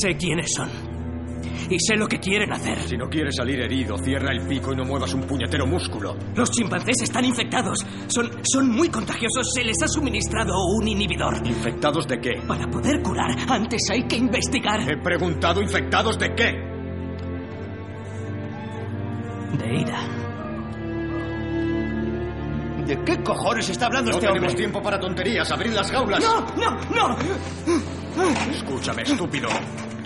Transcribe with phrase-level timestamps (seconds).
[0.00, 0.68] Sé quiénes son.
[1.70, 2.78] Y sé lo que quieren hacer.
[2.86, 6.14] Si no quieres salir herido, cierra el pico y no muevas un puñetero músculo.
[6.34, 7.78] Los chimpancés están infectados.
[8.08, 9.50] Son, son muy contagiosos.
[9.54, 11.34] Se les ha suministrado un inhibidor.
[11.46, 12.42] ¿Infectados de qué?
[12.46, 14.80] Para poder curar, antes hay que investigar.
[14.90, 16.52] He preguntado, ¿infectados de qué?
[19.58, 20.00] De ira.
[22.86, 24.58] ¿De qué cojones está hablando No este tenemos hombre?
[24.58, 25.50] tiempo para tonterías.
[25.50, 26.22] Abrid las jaulas.
[26.22, 27.16] ¡No, no, no!
[28.50, 29.48] Escúchame, estúpido.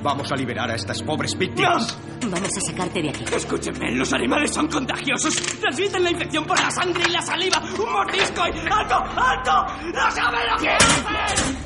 [0.03, 1.99] Vamos a liberar a estas pobres víctimas.
[2.23, 3.25] Vamos a sacarte de aquí.
[3.31, 5.35] Escúchenme, los animales son contagiosos.
[5.61, 7.59] Transmiten la infección por la sangre y la saliva.
[7.59, 8.59] Un mordisco y...
[8.71, 9.67] ¡Alto, alto!
[9.93, 11.59] ¡No saben lo que hacen!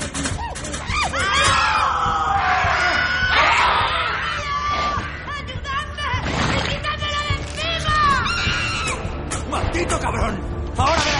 [9.50, 10.41] ¡Maldito cabrón!
[10.77, 11.12] ¡Ahora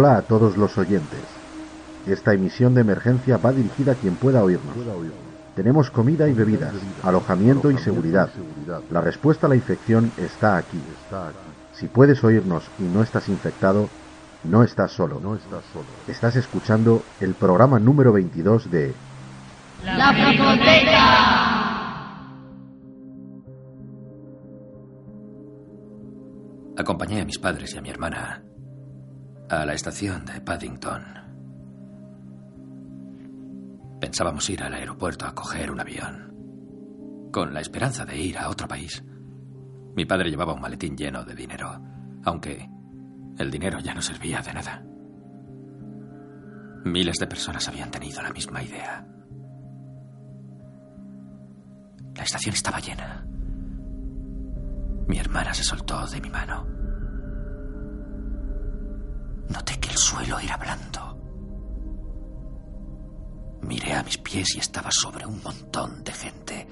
[0.00, 1.24] Hola a todos los oyentes.
[2.06, 4.76] Esta emisión de emergencia va dirigida a quien pueda oírnos.
[5.56, 8.30] Tenemos comida y bebidas, alojamiento y seguridad.
[8.92, 10.80] La respuesta a la infección está aquí.
[11.72, 13.88] Si puedes oírnos y no estás infectado,
[14.44, 15.20] no estás solo.
[16.06, 18.94] Estás escuchando el programa número 22 de
[19.84, 21.08] La Fricoteca.
[26.76, 28.44] Acompañé a mis padres y a mi hermana
[29.50, 31.02] a la estación de Paddington.
[34.00, 38.68] Pensábamos ir al aeropuerto a coger un avión, con la esperanza de ir a otro
[38.68, 39.02] país.
[39.96, 41.80] Mi padre llevaba un maletín lleno de dinero,
[42.24, 42.68] aunque
[43.38, 44.84] el dinero ya no servía de nada.
[46.84, 49.06] Miles de personas habían tenido la misma idea.
[52.14, 53.24] La estación estaba llena.
[55.06, 56.77] Mi hermana se soltó de mi mano.
[59.98, 61.18] El suelo era blando.
[63.62, 66.68] Miré a mis pies y estaba sobre un montón de gente.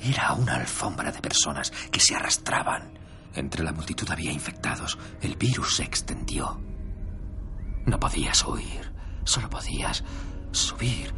[0.00, 2.98] Era una alfombra de personas que se arrastraban.
[3.32, 4.98] Entre la multitud había infectados.
[5.20, 6.60] El virus se extendió.
[7.86, 8.92] No podías huir,
[9.24, 10.02] solo podías
[10.50, 11.14] subir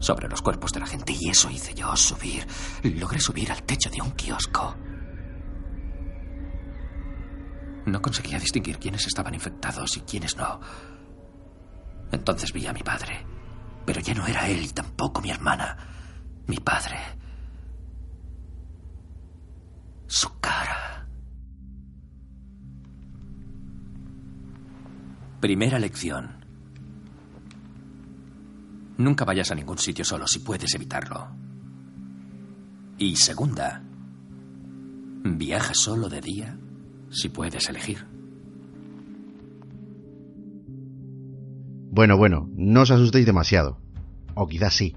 [0.00, 2.44] sobre los cuerpos de la gente y eso hice yo, subir.
[2.82, 4.74] Logré subir al techo de un kiosco.
[7.86, 10.60] No conseguía distinguir quiénes estaban infectados y quiénes no.
[12.12, 13.26] Entonces vi a mi padre,
[13.84, 15.76] pero ya no era él y tampoco mi hermana.
[16.46, 16.98] Mi padre.
[20.06, 21.06] Su cara.
[25.40, 26.44] Primera lección.
[28.98, 31.28] Nunca vayas a ningún sitio solo si puedes evitarlo.
[32.98, 33.82] Y segunda,
[35.24, 36.58] viaja solo de día
[37.12, 38.06] si puedes elegir.
[41.90, 43.78] Bueno, bueno, no os asustéis demasiado.
[44.34, 44.96] O quizás sí.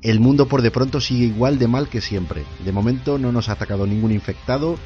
[0.00, 2.44] El mundo por de pronto sigue igual de mal que siempre.
[2.64, 4.76] De momento no nos ha atacado ningún infectado,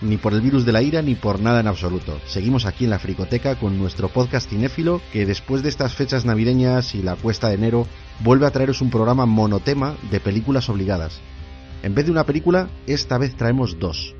[0.00, 2.18] ni por el virus de la ira, ni por nada en absoluto.
[2.26, 6.94] Seguimos aquí en la Fricoteca con nuestro podcast cinéfilo, que después de estas fechas navideñas
[6.94, 7.86] y la cuesta de enero,
[8.24, 11.20] vuelve a traeros un programa monotema de películas obligadas.
[11.82, 14.14] En vez de una película, esta vez traemos dos.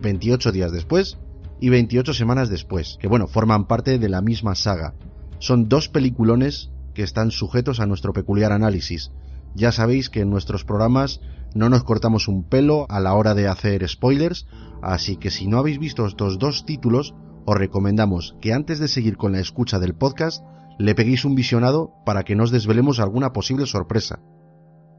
[0.00, 1.18] 28 días después
[1.60, 4.94] y 28 semanas después, que bueno, forman parte de la misma saga.
[5.38, 9.12] Son dos peliculones que están sujetos a nuestro peculiar análisis.
[9.54, 11.20] Ya sabéis que en nuestros programas
[11.54, 14.46] no nos cortamos un pelo a la hora de hacer spoilers,
[14.82, 19.16] así que si no habéis visto estos dos títulos, os recomendamos que antes de seguir
[19.16, 20.44] con la escucha del podcast,
[20.78, 24.20] le peguéis un visionado para que nos desvelemos alguna posible sorpresa.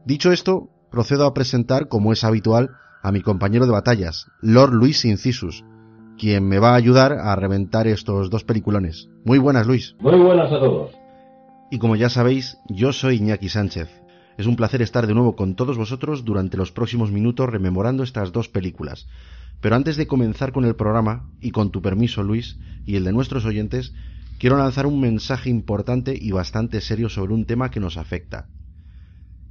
[0.04, 2.70] Dicho esto, procedo a presentar, como es habitual,
[3.02, 5.64] a mi compañero de batallas, Lord Luis Incisus,
[6.18, 9.08] quien me va a ayudar a reventar estos dos peliculones.
[9.24, 9.96] Muy buenas, Luis.
[9.98, 10.92] Muy buenas a todos.
[11.70, 13.88] Y como ya sabéis, yo soy Iñaki Sánchez.
[14.38, 18.32] Es un placer estar de nuevo con todos vosotros durante los próximos minutos rememorando estas
[18.32, 19.08] dos películas.
[19.60, 23.12] Pero antes de comenzar con el programa, y con tu permiso, Luis, y el de
[23.12, 23.94] nuestros oyentes,
[24.38, 28.48] quiero lanzar un mensaje importante y bastante serio sobre un tema que nos afecta.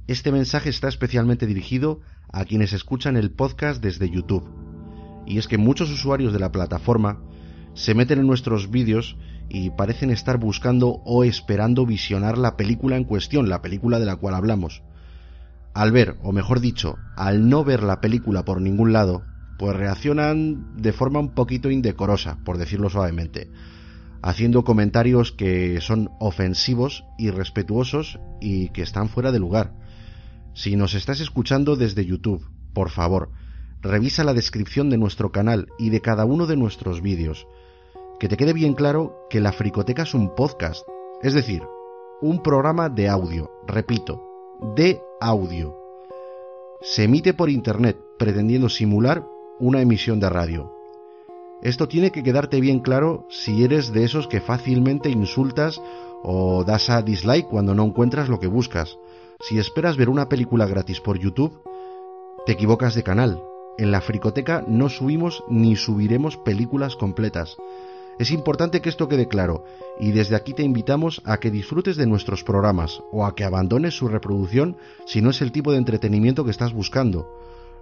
[0.08, 2.00] Este mensaje está especialmente dirigido
[2.32, 4.50] a quienes escuchan el podcast desde YouTube.
[5.26, 7.22] Y es que muchos usuarios de la plataforma
[7.74, 9.16] se meten en nuestros vídeos
[9.48, 14.16] y parecen estar buscando o esperando visionar la película en cuestión, la película de la
[14.16, 14.82] cual hablamos.
[15.72, 19.22] Al ver, o mejor dicho, al no ver la película por ningún lado,
[19.56, 23.52] pues reaccionan de forma un poquito indecorosa, por decirlo suavemente.
[24.24, 29.74] haciendo comentarios que son ofensivos, irrespetuosos y que están fuera de lugar.
[30.54, 33.30] Si nos estás escuchando desde YouTube, por favor,
[33.80, 37.46] revisa la descripción de nuestro canal y de cada uno de nuestros vídeos.
[38.20, 40.86] Que te quede bien claro que la Fricoteca es un podcast,
[41.22, 41.62] es decir,
[42.20, 44.22] un programa de audio, repito,
[44.76, 45.76] de audio.
[46.82, 49.26] Se emite por Internet pretendiendo simular
[49.58, 50.72] una emisión de radio.
[51.62, 55.80] Esto tiene que quedarte bien claro si eres de esos que fácilmente insultas
[56.22, 58.98] o das a dislike cuando no encuentras lo que buscas.
[59.42, 61.64] Si esperas ver una película gratis por YouTube,
[62.46, 63.42] te equivocas de canal.
[63.76, 67.56] En la Fricoteca no subimos ni subiremos películas completas.
[68.20, 69.64] Es importante que esto quede claro
[69.98, 73.96] y desde aquí te invitamos a que disfrutes de nuestros programas o a que abandones
[73.96, 77.28] su reproducción si no es el tipo de entretenimiento que estás buscando.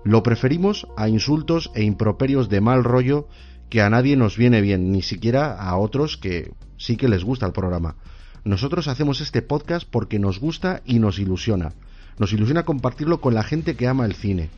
[0.03, 3.29] Lo preferimos a insultos e improperios de mal rollo
[3.69, 7.45] que a nadie nos viene bien, ni siquiera a otros que sí que les gusta
[7.45, 7.97] el programa.
[8.45, 11.73] Nosotros hacemos este podcast porque nos gusta y nos ilusiona.
[12.19, 14.51] Nos ilusiona compartirlo con la gente que ama el cine.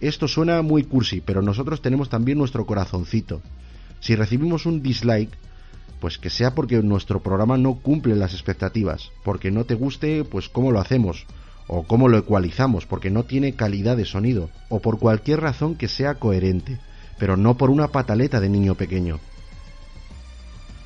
[0.00, 3.40] Esto suena muy cursi, pero nosotros tenemos también nuestro corazoncito.
[4.00, 5.36] Si recibimos un dislike,
[6.00, 10.48] pues que sea porque nuestro programa no cumple las expectativas, porque no te guste, pues
[10.48, 11.26] cómo lo hacemos,
[11.68, 15.88] o cómo lo ecualizamos, porque no tiene calidad de sonido, o por cualquier razón que
[15.88, 16.78] sea coherente
[17.22, 19.20] pero no por una pataleta de niño pequeño.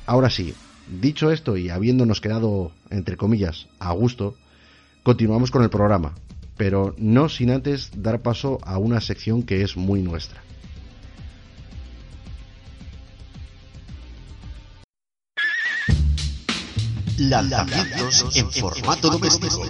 [0.05, 0.53] Ahora sí,
[0.89, 4.35] dicho esto y habiéndonos quedado, entre comillas, a gusto,
[5.03, 6.15] continuamos con el programa,
[6.57, 10.41] pero no sin antes dar paso a una sección que es muy nuestra.
[17.17, 19.63] Lanzamientos en formato doméstico.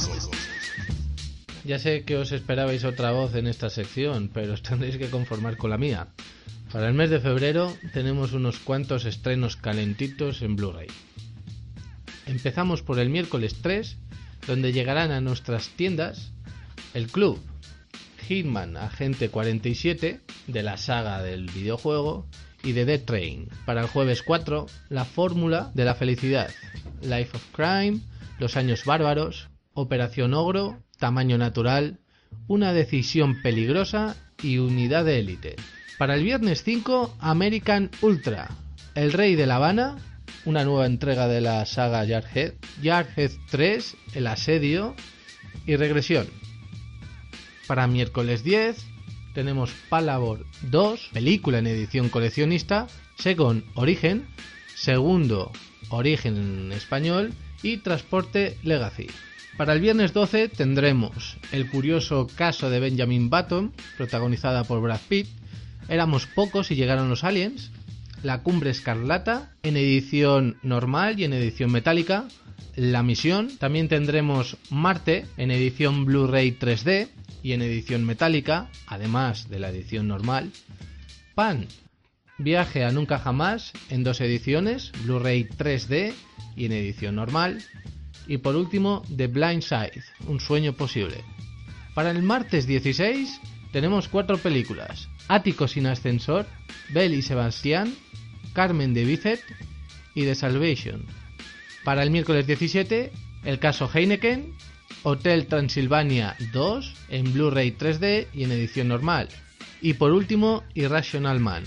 [1.64, 5.58] Ya sé que os esperabais otra voz en esta sección, pero os tendréis que conformar
[5.58, 6.08] con la mía.
[6.72, 10.88] Para el mes de febrero tenemos unos cuantos estrenos calentitos en Blu-ray.
[12.26, 13.98] Empezamos por el miércoles 3,
[14.48, 16.34] donde llegarán a nuestras tiendas
[16.94, 17.40] El Club,
[18.28, 22.28] Hitman Agente 47, de la saga del videojuego,
[22.64, 23.48] y de Dead Train.
[23.66, 26.50] Para el jueves 4, La Fórmula de la Felicidad,
[27.02, 28.02] Life of Crime,
[28.40, 32.00] Los Años Bárbaros, Operación Ogro, Tamaño Natural,
[32.48, 35.56] Una Decisión Peligrosa y Unidad de Élite.
[35.98, 38.50] Para el viernes 5, American Ultra,
[38.94, 39.98] El Rey de La Habana,
[40.46, 42.54] una nueva entrega de la saga Jarhead,
[42.84, 44.96] Jarhead 3, El Asedio
[45.66, 46.28] y Regresión.
[47.66, 48.78] Para miércoles 10
[49.34, 52.86] tenemos Palabor 2, película en edición coleccionista,
[53.18, 54.28] Second Origen,
[54.76, 55.52] segundo
[55.90, 57.34] Origen en español
[57.64, 59.08] y Transporte Legacy.
[59.58, 65.28] Para el viernes 12 tendremos El curioso caso de Benjamin Button, protagonizada por Brad Pitt,
[65.90, 67.72] Éramos pocos y llegaron los aliens.
[68.24, 72.26] La Cumbre Escarlata en edición normal y en edición metálica.
[72.76, 73.58] La Misión.
[73.58, 77.10] También tendremos Marte en edición Blu-ray 3D
[77.42, 80.52] y en edición metálica, además de la edición normal.
[81.36, 81.68] Pan.
[82.40, 86.14] Viaje a Nunca Jamás en dos ediciones, Blu-ray 3D
[86.56, 87.64] y en edición normal.
[88.28, 91.24] Y por último, The Blind Side, Un sueño posible.
[91.96, 93.42] Para el martes 16
[93.72, 95.08] tenemos cuatro películas.
[95.28, 96.46] Ático sin ascensor,
[96.90, 97.94] Bell y Sebastián,
[98.54, 99.42] Carmen de Bizet
[100.16, 101.06] y The Salvation.
[101.84, 103.12] Para el miércoles 17,
[103.44, 104.54] el caso Heineken,
[105.04, 109.30] Hotel Transilvania 2 en Blu-ray 3D y en edición normal.
[109.82, 111.64] Y por último, Irrational Man.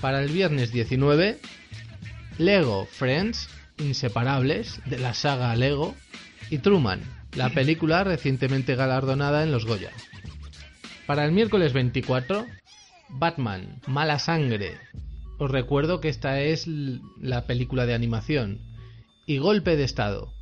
[0.00, 1.38] Para el viernes 19,
[2.38, 5.94] Lego Friends, Inseparables, de la saga Lego,
[6.50, 7.00] y Truman,
[7.36, 9.92] la película recientemente galardonada en los Goya.
[11.10, 12.46] Para el miércoles 24,
[13.08, 14.76] Batman, Mala Sangre.
[15.38, 18.60] Os recuerdo que esta es la película de animación.
[19.26, 20.32] Y Golpe de Estado.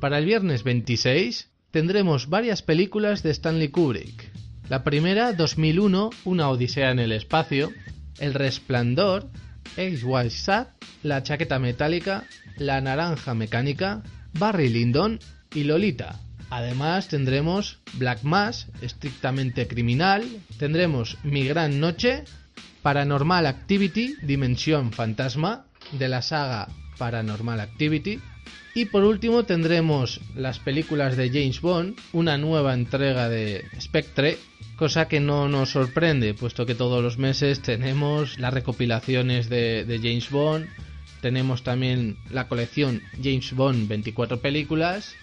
[0.00, 4.32] Para el viernes 26 tendremos varias películas de Stanley Kubrick.
[4.70, 7.70] La primera, 2001, Una Odisea en el Espacio,
[8.18, 9.28] El Resplandor,
[9.76, 10.70] White Sat,
[11.02, 12.24] La Chaqueta Metálica,
[12.56, 15.20] La Naranja Mecánica, Barry Lyndon
[15.54, 16.18] y Lolita.
[16.52, 20.22] Además tendremos Black Mass, estrictamente criminal,
[20.58, 22.24] tendremos Mi Gran Noche,
[22.82, 26.68] Paranormal Activity, Dimensión Fantasma, de la saga
[26.98, 28.20] Paranormal Activity,
[28.74, 34.36] y por último tendremos las películas de James Bond, una nueva entrega de Spectre,
[34.76, 39.96] cosa que no nos sorprende, puesto que todos los meses tenemos las recopilaciones de, de
[39.96, 40.68] James Bond,
[41.22, 45.14] tenemos también la colección James Bond 24 películas,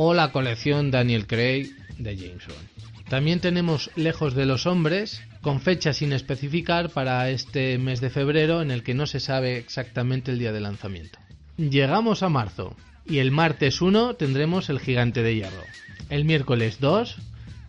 [0.00, 3.08] o la colección Daniel Craig de James Bond.
[3.08, 8.62] También tenemos Lejos de los Hombres, con fecha sin especificar para este mes de febrero
[8.62, 11.18] en el que no se sabe exactamente el día de lanzamiento.
[11.56, 12.76] Llegamos a marzo
[13.06, 15.64] y el martes 1 tendremos El Gigante de Hierro.
[16.10, 17.16] El miércoles 2,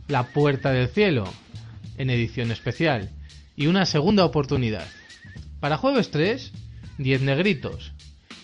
[0.07, 1.33] La Puerta del Cielo,
[1.97, 3.09] en edición especial,
[3.55, 4.87] y una segunda oportunidad.
[5.59, 6.51] Para jueves 3,
[6.99, 7.91] 10 negritos.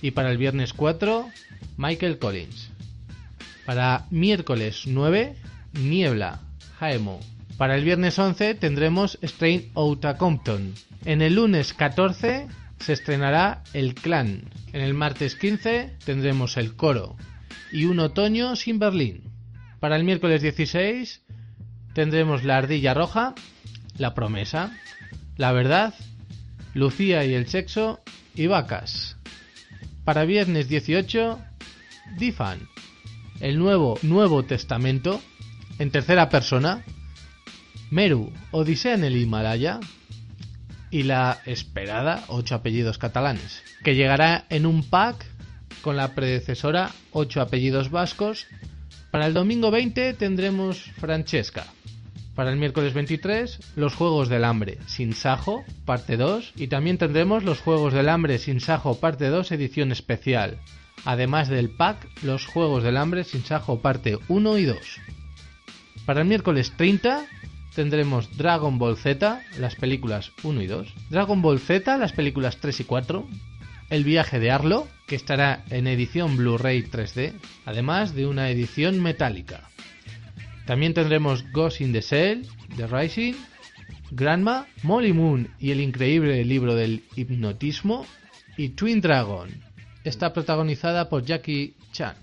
[0.01, 1.29] Y para el viernes 4,
[1.77, 2.71] Michael Collins.
[3.65, 5.35] Para miércoles 9,
[5.73, 6.41] Niebla,
[6.79, 7.19] Jaemo.
[7.57, 10.73] Para el viernes 11 tendremos Strain Outta Compton.
[11.05, 12.47] En el lunes 14
[12.79, 14.43] se estrenará El Clan.
[14.73, 17.15] En el martes 15 tendremos El Coro.
[17.71, 19.23] Y Un Otoño sin Berlín.
[19.79, 21.23] Para el miércoles 16
[21.93, 23.33] tendremos La Ardilla Roja,
[23.97, 24.77] La Promesa,
[25.37, 25.93] La Verdad,
[26.73, 28.01] Lucía y el Sexo
[28.35, 29.17] y Vacas.
[30.03, 31.39] Para viernes 18,
[32.17, 32.67] Difan,
[33.39, 35.21] el nuevo Nuevo Testamento,
[35.79, 36.83] en tercera persona,
[37.91, 39.79] Meru, Odisea en el Himalaya
[40.89, 45.25] y la esperada Ocho apellidos catalanes, que llegará en un pack
[45.81, 48.47] con la predecesora Ocho apellidos vascos.
[49.11, 51.67] Para el domingo 20 tendremos Francesca,
[52.35, 57.43] para el miércoles 23, los Juegos del Hambre sin Sajo, parte 2, y también tendremos
[57.43, 60.59] los Juegos del Hambre sin Sajo, parte 2, edición especial.
[61.03, 64.77] Además del pack, los Juegos del Hambre sin Sajo, parte 1 y 2.
[66.05, 67.25] Para el miércoles 30
[67.75, 72.79] tendremos Dragon Ball Z, las películas 1 y 2, Dragon Ball Z, las películas 3
[72.79, 73.27] y 4,
[73.89, 77.33] El viaje de Arlo, que estará en edición Blu-ray 3D,
[77.65, 79.69] además de una edición metálica.
[80.65, 82.47] También tendremos Ghost in the Cell,
[82.77, 83.33] The Rising,
[84.11, 88.05] Grandma, Molly Moon y el increíble libro del hipnotismo
[88.57, 89.64] y Twin Dragon.
[90.05, 92.15] Está protagonizada por Jackie Chan.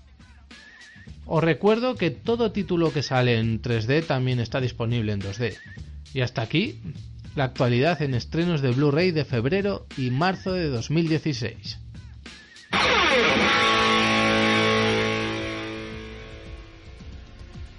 [1.25, 5.57] Os recuerdo que todo título que sale en 3D también está disponible en 2D.
[6.13, 6.79] Y hasta aquí
[7.35, 11.79] la actualidad en estrenos de Blu-ray de febrero y marzo de 2016.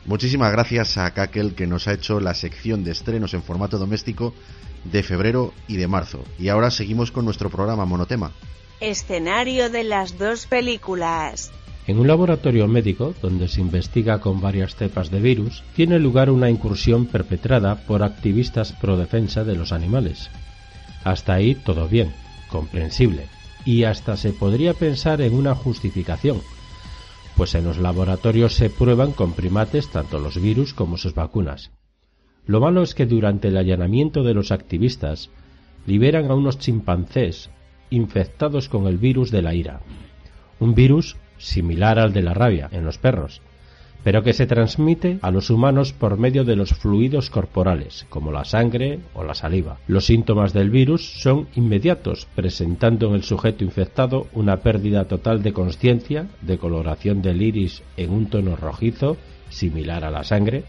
[0.04, 4.34] Muchísimas gracias a Kakel que nos ha hecho la sección de estrenos en formato doméstico
[4.84, 6.22] de febrero y de marzo.
[6.38, 8.32] Y ahora seguimos con nuestro programa monotema.
[8.90, 11.50] Escenario de las dos películas.
[11.86, 16.50] En un laboratorio médico, donde se investiga con varias cepas de virus, tiene lugar una
[16.50, 20.28] incursión perpetrada por activistas pro defensa de los animales.
[21.02, 22.12] Hasta ahí todo bien,
[22.50, 23.28] comprensible,
[23.64, 26.42] y hasta se podría pensar en una justificación,
[27.38, 31.70] pues en los laboratorios se prueban con primates tanto los virus como sus vacunas.
[32.44, 35.30] Lo malo es que durante el allanamiento de los activistas
[35.86, 37.48] liberan a unos chimpancés
[37.90, 39.80] infectados con el virus de la ira,
[40.60, 43.42] un virus similar al de la rabia en los perros,
[44.04, 48.44] pero que se transmite a los humanos por medio de los fluidos corporales, como la
[48.44, 49.78] sangre o la saliva.
[49.88, 55.54] Los síntomas del virus son inmediatos, presentando en el sujeto infectado una pérdida total de
[55.54, 59.16] conciencia, de coloración del iris en un tono rojizo,
[59.48, 60.64] similar a la sangre,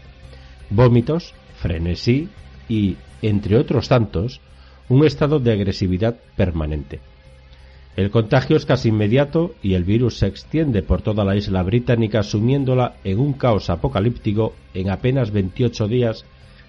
[0.70, 2.30] vómitos, frenesí
[2.70, 4.40] y, entre otros tantos,
[4.88, 7.00] un estado de agresividad permanente.
[7.96, 12.22] El contagio es casi inmediato y el virus se extiende por toda la isla británica
[12.22, 16.26] sumiéndola en un caos apocalíptico en apenas 28 días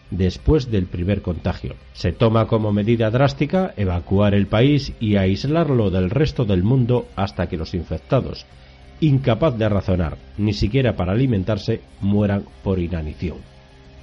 [0.09, 1.75] después del primer contagio.
[1.91, 7.47] Se toma como medida drástica evacuar el país y aislarlo del resto del mundo hasta
[7.47, 8.45] que los infectados,
[9.01, 13.56] incapaz de razonar, ni siquiera para alimentarse, mueran por inanición.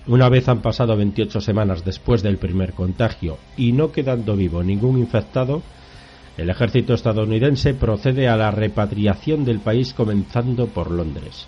[0.07, 4.99] Una vez han pasado 28 semanas después del primer contagio y no quedando vivo ningún
[4.99, 5.63] infectado,
[6.37, 11.47] el ejército estadounidense procede a la repatriación del país comenzando por Londres.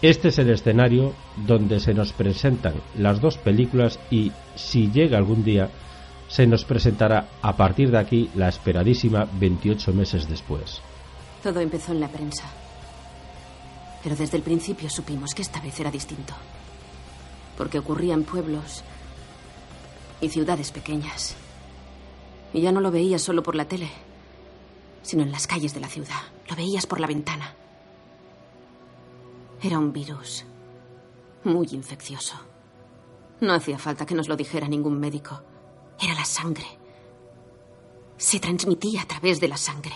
[0.00, 1.12] Este es el escenario
[1.46, 5.68] donde se nos presentan las dos películas y, si llega algún día,
[6.28, 10.80] se nos presentará a partir de aquí la esperadísima 28 meses después.
[11.42, 12.44] Todo empezó en la prensa.
[14.02, 16.34] Pero desde el principio supimos que esta vez era distinto.
[17.62, 18.82] Porque ocurría en pueblos
[20.20, 21.36] y ciudades pequeñas.
[22.52, 23.88] Y ya no lo veías solo por la tele,
[25.02, 26.22] sino en las calles de la ciudad.
[26.50, 27.54] Lo veías por la ventana.
[29.62, 30.44] Era un virus
[31.44, 32.34] muy infeccioso.
[33.40, 35.40] No hacía falta que nos lo dijera ningún médico.
[36.00, 36.66] Era la sangre.
[38.16, 39.94] Se transmitía a través de la sangre.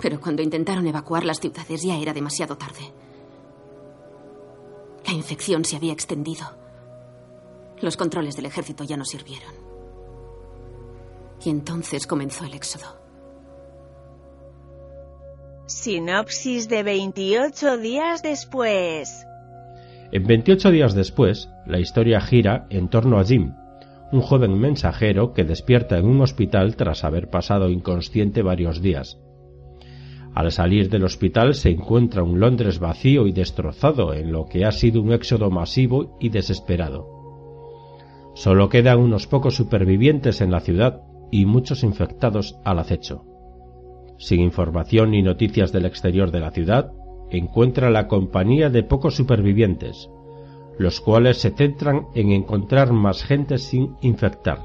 [0.00, 2.92] Pero cuando intentaron evacuar las ciudades ya era demasiado tarde.
[5.06, 6.44] La infección se había extendido.
[7.80, 9.54] Los controles del ejército ya no sirvieron.
[11.44, 13.00] Y entonces comenzó el éxodo.
[15.66, 19.24] Sinopsis de 28 días después.
[20.12, 23.54] En 28 días después, La historia gira en torno a Jim,
[24.10, 29.18] un joven mensajero que despierta en un hospital tras haber pasado inconsciente varios días.
[30.34, 34.72] Al salir del hospital se encuentra un Londres vacío y destrozado en lo que ha
[34.72, 37.20] sido un éxodo masivo y desesperado.
[38.34, 43.24] Solo quedan unos pocos supervivientes en la ciudad y muchos infectados al acecho.
[44.18, 46.92] Sin información ni noticias del exterior de la ciudad,
[47.30, 50.10] encuentra la compañía de pocos supervivientes,
[50.78, 54.60] los cuales se centran en encontrar más gente sin infectar.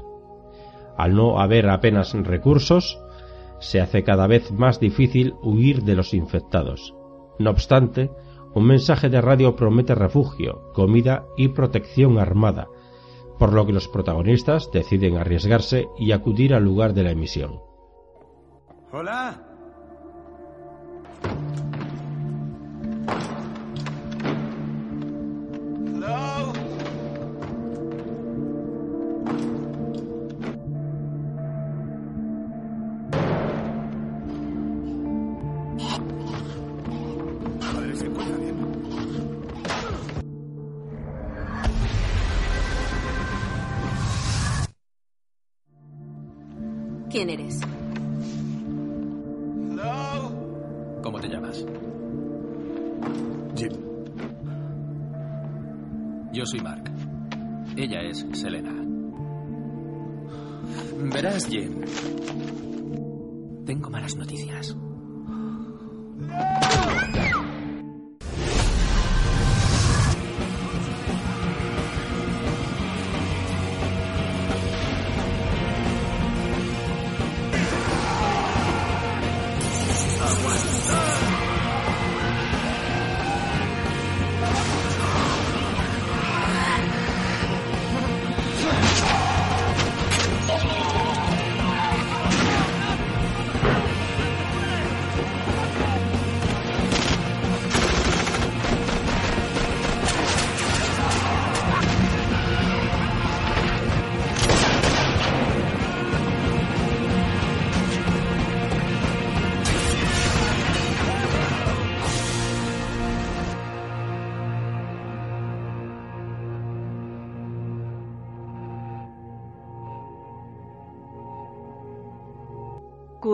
[0.96, 2.98] Al no haber apenas recursos,
[3.60, 6.94] se hace cada vez más difícil huir de los infectados.
[7.38, 8.10] No obstante,
[8.54, 12.68] un mensaje de radio promete refugio, comida y protección armada,
[13.38, 17.60] por lo que los protagonistas deciden arriesgarse y acudir al lugar de la emisión.
[18.92, 19.55] Hola.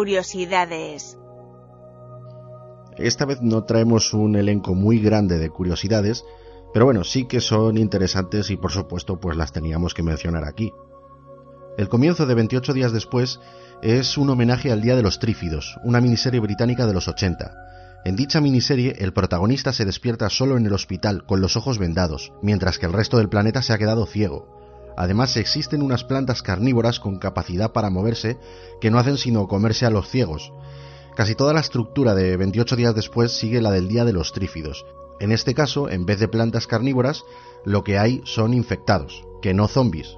[0.03, 1.17] Curiosidades.
[2.97, 6.25] Esta vez no traemos un elenco muy grande de curiosidades,
[6.73, 10.73] pero bueno, sí que son interesantes y por supuesto pues las teníamos que mencionar aquí.
[11.79, 13.39] El comienzo de 28 días después
[13.81, 17.55] es un homenaje al Día de los Trífidos, una miniserie británica de los 80.
[18.05, 22.33] En dicha miniserie, el protagonista se despierta solo en el hospital con los ojos vendados,
[22.43, 24.62] mientras que el resto del planeta se ha quedado ciego.
[24.97, 28.39] Además, existen unas plantas carnívoras con capacidad para moverse
[28.81, 30.53] que no hacen sino comerse a los ciegos.
[31.17, 34.87] Casi toda la estructura de 28 días después sigue la del Día de los Trífidos.
[35.21, 37.23] En este caso, en vez de plantas carnívoras,
[37.65, 40.17] lo que hay son infectados, que no zombies.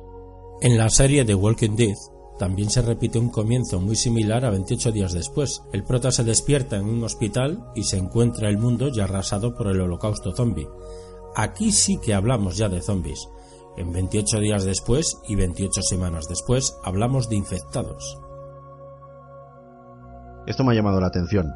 [0.61, 1.97] En la serie The Walking Dead
[2.39, 5.63] también se repite un comienzo muy similar a 28 días después.
[5.73, 9.69] El prota se despierta en un hospital y se encuentra el mundo ya arrasado por
[9.69, 10.69] el holocausto zombie.
[11.37, 13.29] Aquí sí que hablamos ya de zombies.
[13.77, 18.21] En 28 días después y 28 semanas después hablamos de infectados.
[20.47, 21.53] Esto me ha llamado la atención.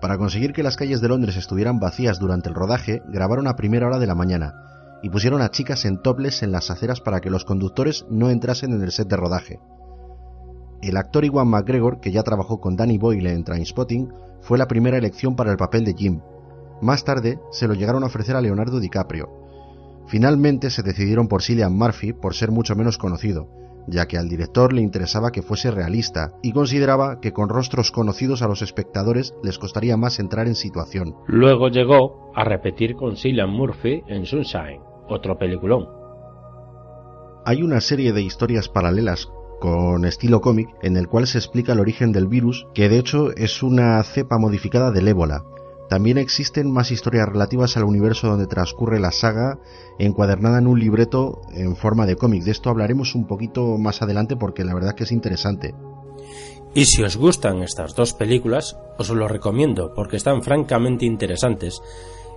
[0.00, 3.86] Para conseguir que las calles de Londres estuvieran vacías durante el rodaje, grabaron a primera
[3.86, 4.54] hora de la mañana
[5.02, 8.72] y pusieron a chicas en toples en las aceras para que los conductores no entrasen
[8.72, 9.60] en el set de rodaje.
[10.80, 14.96] El actor Iwan McGregor, que ya trabajó con Danny Boyle en Trainspotting, fue la primera
[14.96, 16.20] elección para el papel de Jim.
[16.80, 19.39] Más tarde se lo llegaron a ofrecer a Leonardo DiCaprio.
[20.10, 23.46] Finalmente se decidieron por Cillian Murphy por ser mucho menos conocido,
[23.86, 28.42] ya que al director le interesaba que fuese realista y consideraba que con rostros conocidos
[28.42, 31.14] a los espectadores les costaría más entrar en situación.
[31.28, 35.86] Luego llegó a repetir con Cillian Murphy en Sunshine, otro peliculón.
[37.46, 39.28] Hay una serie de historias paralelas
[39.60, 43.30] con estilo cómic en el cual se explica el origen del virus, que de hecho
[43.36, 45.44] es una cepa modificada del ébola.
[45.90, 49.58] También existen más historias relativas al universo donde transcurre la saga,
[49.98, 52.44] encuadernada en un libreto en forma de cómic.
[52.44, 55.74] De esto hablaremos un poquito más adelante porque la verdad que es interesante.
[56.76, 61.82] Y si os gustan estas dos películas, os lo recomiendo porque están francamente interesantes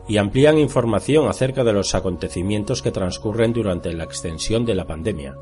[0.08, 5.36] y amplían información acerca de los acontecimientos que transcurren durante la extensión de la pandemia.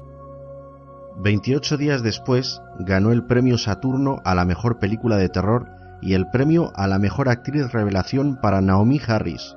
[1.16, 6.30] 28 días después ganó el premio Saturno a la mejor película de terror y el
[6.30, 9.56] premio a la mejor actriz revelación para Naomi Harris.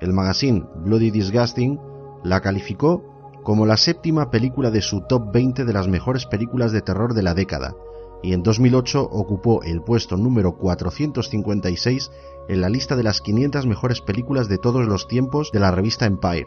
[0.00, 1.78] El magazine Bloody Disgusting
[2.24, 3.04] la calificó
[3.42, 7.22] como la séptima película de su top 20 de las mejores películas de terror de
[7.22, 7.74] la década,
[8.22, 12.10] y en 2008 ocupó el puesto número 456
[12.48, 16.06] en la lista de las 500 mejores películas de todos los tiempos de la revista
[16.06, 16.46] Empire.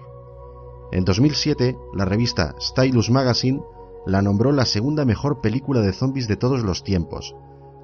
[0.91, 3.61] En 2007, la revista Stylus Magazine
[4.05, 7.35] la nombró la segunda mejor película de zombies de todos los tiempos.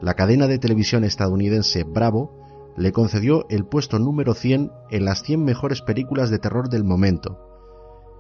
[0.02, 5.44] La cadena de televisión estadounidense Bravo le concedió el puesto número 100 en las 100
[5.44, 7.38] mejores películas de terror del momento.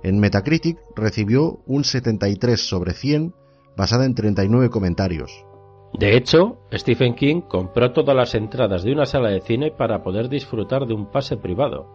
[0.03, 3.33] En Metacritic recibió un 73 sobre 100
[3.75, 5.45] basada en 39 comentarios.
[5.93, 10.29] De hecho, Stephen King compró todas las entradas de una sala de cine para poder
[10.29, 11.87] disfrutar de un pase privado.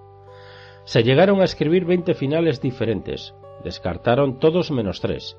[0.84, 5.36] Se llegaron a escribir 20 finales diferentes, descartaron todos menos tres.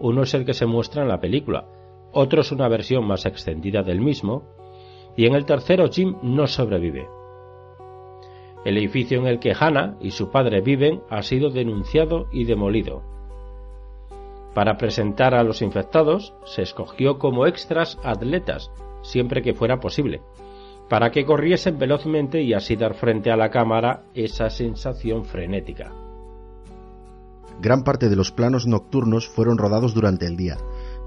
[0.00, 1.66] Uno es el que se muestra en la película,
[2.18, 4.42] otro es una versión más extendida del mismo,
[5.16, 7.08] y en el tercero Jim no sobrevive.
[8.64, 13.02] El edificio en el que Hannah y su padre viven ha sido denunciado y demolido.
[14.52, 20.20] Para presentar a los infectados se escogió como extras atletas, siempre que fuera posible,
[20.88, 25.92] para que corriesen velozmente y así dar frente a la cámara esa sensación frenética.
[27.60, 30.56] Gran parte de los planos nocturnos fueron rodados durante el día,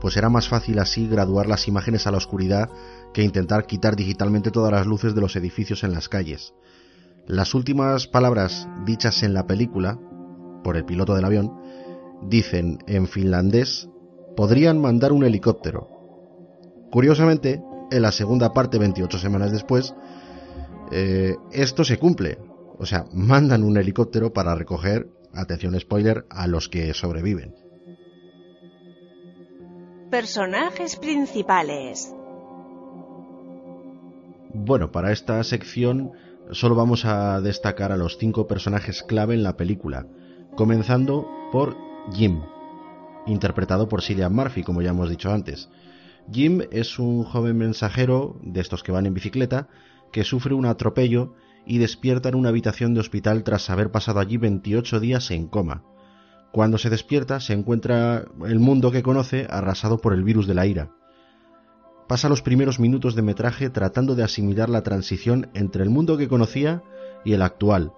[0.01, 2.69] pues era más fácil así graduar las imágenes a la oscuridad
[3.13, 6.55] que intentar quitar digitalmente todas las luces de los edificios en las calles.
[7.27, 9.99] Las últimas palabras dichas en la película,
[10.63, 11.53] por el piloto del avión,
[12.27, 13.89] dicen en finlandés,
[14.35, 15.87] podrían mandar un helicóptero.
[16.91, 17.61] Curiosamente,
[17.91, 19.93] en la segunda parte, 28 semanas después,
[20.91, 22.39] eh, esto se cumple.
[22.79, 27.60] O sea, mandan un helicóptero para recoger, atención spoiler, a los que sobreviven.
[30.11, 32.13] Personajes principales.
[34.53, 36.11] Bueno, para esta sección
[36.51, 40.07] solo vamos a destacar a los cinco personajes clave en la película,
[40.57, 41.77] comenzando por
[42.11, 42.41] Jim,
[43.25, 45.69] interpretado por Cillian Murphy, como ya hemos dicho antes.
[46.29, 49.69] Jim es un joven mensajero de estos que van en bicicleta
[50.11, 54.35] que sufre un atropello y despierta en una habitación de hospital tras haber pasado allí
[54.35, 55.85] 28 días en coma.
[56.51, 60.65] Cuando se despierta se encuentra el mundo que conoce arrasado por el virus de la
[60.65, 60.91] ira
[62.11, 66.27] pasa los primeros minutos de metraje tratando de asimilar la transición entre el mundo que
[66.27, 66.83] conocía
[67.23, 67.93] y el actual.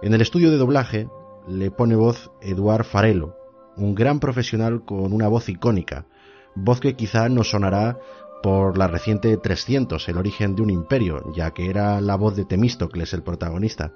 [0.00, 1.08] En el estudio de doblaje
[1.48, 3.36] le pone voz Eduard Farelo,
[3.76, 6.06] un gran profesional con una voz icónica,
[6.54, 7.98] voz que quizá nos sonará
[8.44, 12.44] por la reciente 300, el origen de un imperio, ya que era la voz de
[12.44, 13.92] Temístocles el protagonista.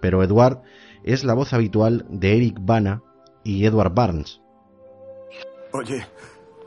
[0.00, 0.62] Pero Eduard
[1.02, 3.02] es la voz habitual de Eric Bana
[3.48, 4.42] y Edward Barnes.
[5.72, 6.06] Oye,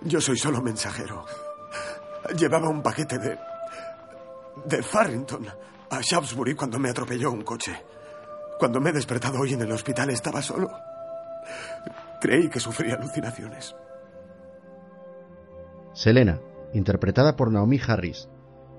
[0.01, 1.23] yo soy solo mensajero.
[2.35, 3.37] Llevaba un paquete de.
[4.65, 5.45] de Farrington
[5.91, 7.79] a Shaftesbury cuando me atropelló un coche.
[8.57, 10.71] Cuando me he despertado hoy en el hospital estaba solo.
[12.19, 13.75] Creí que sufría alucinaciones.
[15.93, 16.39] Selena,
[16.73, 18.27] interpretada por Naomi Harris,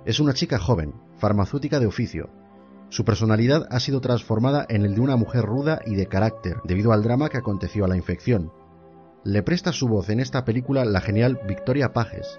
[0.07, 2.31] es una chica joven, farmacéutica de oficio.
[2.93, 6.93] Su personalidad ha sido transformada en el de una mujer ruda y de carácter debido
[6.93, 8.53] al drama que aconteció a la infección.
[9.25, 12.39] Le presta su voz en esta película la genial Victoria Pages,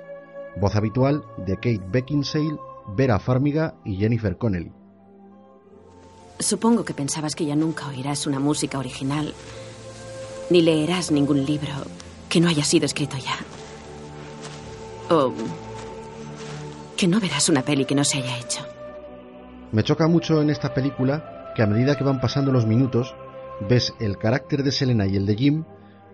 [0.62, 2.60] voz habitual de Kate Beckinsale,
[2.96, 4.72] Vera Farmiga y Jennifer Connelly.
[6.38, 9.34] Supongo que pensabas que ya nunca oirás una música original,
[10.52, 11.74] ni leerás ningún libro
[12.30, 13.40] que no haya sido escrito ya.
[15.16, 15.34] O
[16.96, 18.73] que no verás una peli que no se haya hecho.
[19.74, 23.16] Me choca mucho en esta película que a medida que van pasando los minutos,
[23.68, 25.64] ves el carácter de Selena y el de Jim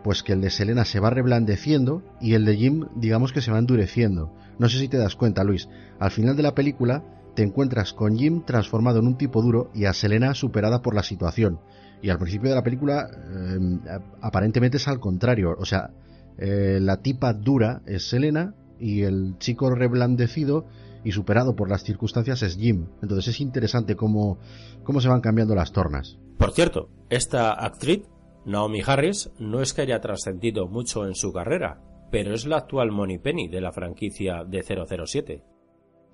[0.02, 3.52] pues que el de Selena se va reblandeciendo y el de Jim digamos que se
[3.52, 4.34] va endureciendo.
[4.60, 5.68] No sé si te das cuenta, Luis.
[6.00, 7.04] Al final de la película
[7.36, 11.04] te encuentras con Jim transformado en un tipo duro y a Selena superada por la
[11.04, 11.60] situación.
[12.02, 13.82] Y al principio de la película em,
[14.22, 15.54] aparentemente es al contrario.
[15.60, 15.90] O sea,
[16.38, 20.66] eh, la tipa dura es Selena y el chico reblandecido
[21.04, 22.88] y superado por las circunstancias es Jim.
[23.02, 24.40] Entonces es interesante cómo,
[24.84, 26.18] cómo se van cambiando las tornas.
[26.38, 28.08] Por cierto, esta actriz
[28.46, 31.82] Naomi Harris no es que haya trascendido mucho en su carrera,
[32.12, 32.90] pero es la actual
[33.22, 35.44] Penny de la franquicia de 007.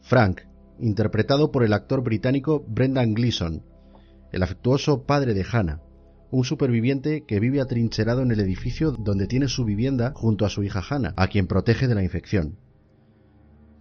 [0.01, 0.41] Frank,
[0.79, 3.63] interpretado por el actor británico Brendan Gleeson,
[4.31, 5.81] el afectuoso padre de Hannah,
[6.31, 10.63] un superviviente que vive atrincherado en el edificio donde tiene su vivienda junto a su
[10.63, 12.57] hija Hannah, a quien protege de la infección.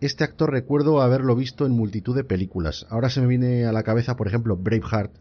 [0.05, 2.87] Este actor recuerdo haberlo visto en multitud de películas.
[2.90, 5.14] Ahora se me viene a la cabeza, por ejemplo, Braveheart,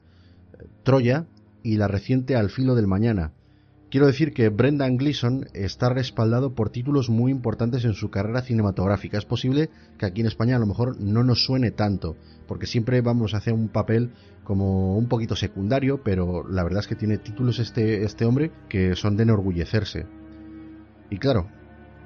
[0.84, 1.26] Troya
[1.64, 3.32] y la reciente Al filo del mañana,
[3.90, 9.18] Quiero decir que Brendan Gleeson está respaldado por títulos muy importantes en su carrera cinematográfica.
[9.18, 13.00] Es posible que aquí en España a lo mejor no nos suene tanto, porque siempre
[13.00, 14.12] vamos a hacer un papel
[14.44, 18.98] como un poquito secundario, pero la verdad es que tiene títulos este, este hombre que
[18.98, 20.08] son de enorgullecerse.
[21.10, 21.48] Y claro,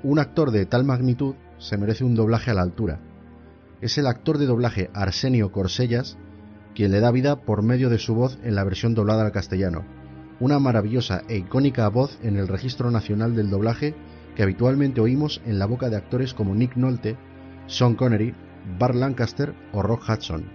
[0.03, 2.99] un actor de tal magnitud se merece un doblaje a la altura.
[3.81, 6.17] Es el actor de doblaje Arsenio Corsellas
[6.75, 9.83] quien le da vida por medio de su voz en la versión doblada al castellano
[10.39, 13.95] una maravillosa e icónica voz en el registro nacional del doblaje
[14.35, 17.17] que habitualmente oímos en la boca de actores como Nick Nolte,
[17.65, 18.35] Sean Connery,
[18.77, 20.45] Bart Lancaster o Rock Hudson.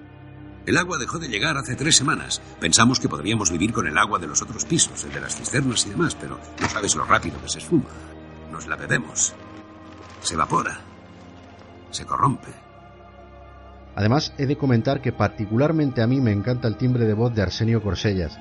[0.66, 2.40] El agua dejó de llegar hace tres semanas.
[2.60, 5.84] Pensamos que podríamos vivir con el agua de los otros pisos, el de las cisternas
[5.86, 7.90] y demás, pero no sabes lo rápido que se esfuma.
[8.52, 9.34] Nos la bebemos.
[10.20, 10.91] Se evapora.
[11.92, 12.48] Se corrompe.
[13.94, 17.42] Además, he de comentar que particularmente a mí me encanta el timbre de voz de
[17.42, 18.38] Arsenio Corsellas,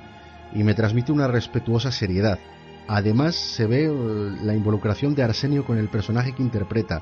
[0.53, 2.39] y me transmite una respetuosa seriedad.
[2.87, 7.01] Además se ve eh, la involucración de Arsenio con el personaje que interpreta.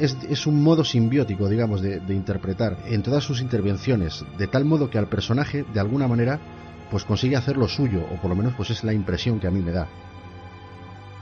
[0.00, 4.98] Es, un modo simbiótico, digamos, de, interpretar en todas sus intervenciones, de tal modo que
[4.98, 6.40] al personaje, de alguna manera,
[6.90, 9.50] pues consigue hacer lo suyo, o por lo menos pues es la impresión que a
[9.50, 9.86] mí me da.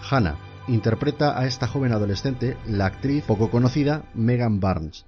[0.08, 0.36] Hannah
[0.68, 5.06] interpreta a esta joven adolescente, la actriz poco conocida Megan Barnes,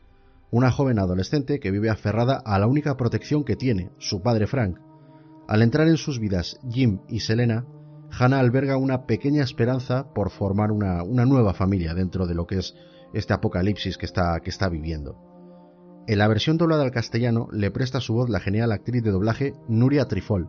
[0.51, 4.79] una joven adolescente que vive aferrada a la única protección que tiene, su padre Frank,
[5.49, 7.65] al entrar en sus vidas Jim y Selena,
[8.11, 12.75] Hannah alberga una pequeña esperanza por formar una, nueva familia dentro de lo que es
[13.13, 15.17] este apocalipsis que está, que está viviendo.
[16.07, 19.55] En la versión doblada al castellano le presta su voz la genial actriz de doblaje
[19.69, 20.49] Nuria Trifol,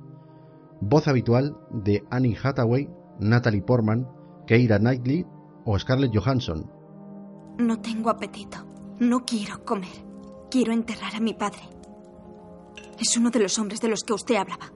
[0.82, 2.90] voz habitual de Annie Hathaway,
[3.20, 4.08] Natalie Portman,
[4.48, 5.26] Keira Knightley
[5.66, 6.72] o Scarlett Johansson.
[7.60, 8.58] No tengo apetito.
[9.00, 10.06] No quiero comer.
[10.50, 11.60] Quiero enterrar a mi padre.
[12.98, 14.72] Es uno de los hombres de los que usted hablaba.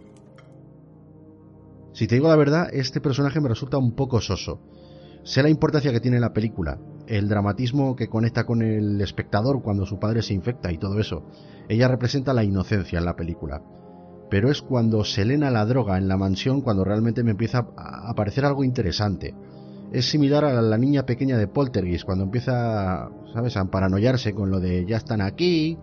[1.94, 4.62] Si te digo la verdad, este personaje me resulta un poco soso.
[5.24, 9.86] Sé la importancia que tiene la película, el dramatismo que conecta con el espectador cuando
[9.86, 11.26] su padre se infecta y todo eso.
[11.70, 13.64] Ella representa la inocencia en la película.
[14.30, 18.46] Pero es cuando Selena la droga en la mansión cuando realmente me empieza a parecer
[18.46, 19.36] algo interesante.
[19.92, 24.62] Es similar a la niña pequeña de Poltergeist, cuando empieza, ¿sabes?, a paranoiarse con lo
[24.62, 25.78] de ya están aquí.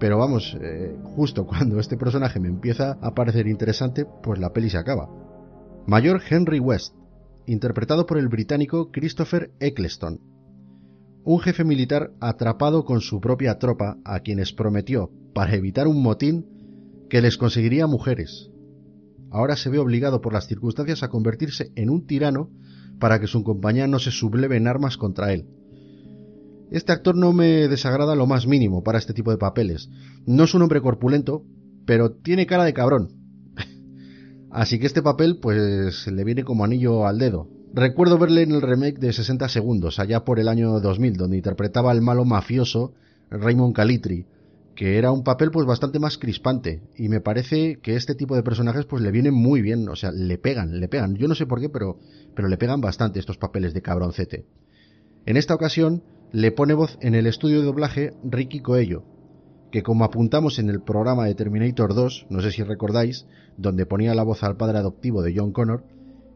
[0.00, 4.68] Pero vamos, eh, justo cuando este personaje me empieza a parecer interesante, pues la peli
[4.68, 5.08] se acaba.
[5.86, 6.94] Mayor Henry West,
[7.46, 10.20] interpretado por el británico Christopher Eccleston.
[11.22, 17.06] Un jefe militar atrapado con su propia tropa a quienes prometió, para evitar un motín,
[17.08, 18.50] que les conseguiría mujeres.
[19.30, 22.50] Ahora se ve obligado por las circunstancias a convertirse en un tirano
[22.98, 25.46] para que su compañía no se subleve en armas contra él.
[26.70, 29.88] Este actor no me desagrada lo más mínimo para este tipo de papeles.
[30.26, 31.44] No es un hombre corpulento,
[31.84, 33.10] pero tiene cara de cabrón,
[34.50, 37.48] Así que este papel pues le viene como anillo al dedo.
[37.72, 41.90] Recuerdo verle en el remake de 60 segundos, allá por el año 2000, donde interpretaba
[41.90, 42.94] al malo mafioso
[43.30, 44.26] Raymond Calitri,
[44.76, 48.44] que era un papel pues bastante más crispante y me parece que este tipo de
[48.44, 51.16] personajes pues le vienen muy bien, o sea, le pegan, le pegan.
[51.16, 51.98] Yo no sé por qué, pero
[52.36, 54.46] pero le pegan bastante estos papeles de cabroncete.
[55.24, 59.04] En esta ocasión le pone voz en el estudio de doblaje Ricky Coello,
[59.72, 64.14] que como apuntamos en el programa de Terminator 2, no sé si recordáis, donde ponía
[64.14, 65.84] la voz al padre adoptivo de John Connor,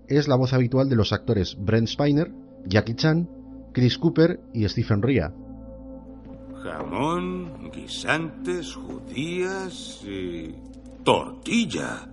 [0.09, 2.33] es la voz habitual de los actores Brent Spiner,
[2.67, 3.29] Jackie Chan,
[3.73, 5.33] Chris Cooper y Stephen Ria.
[6.63, 10.55] Jamón, guisantes, judías y...
[11.05, 12.07] tortilla.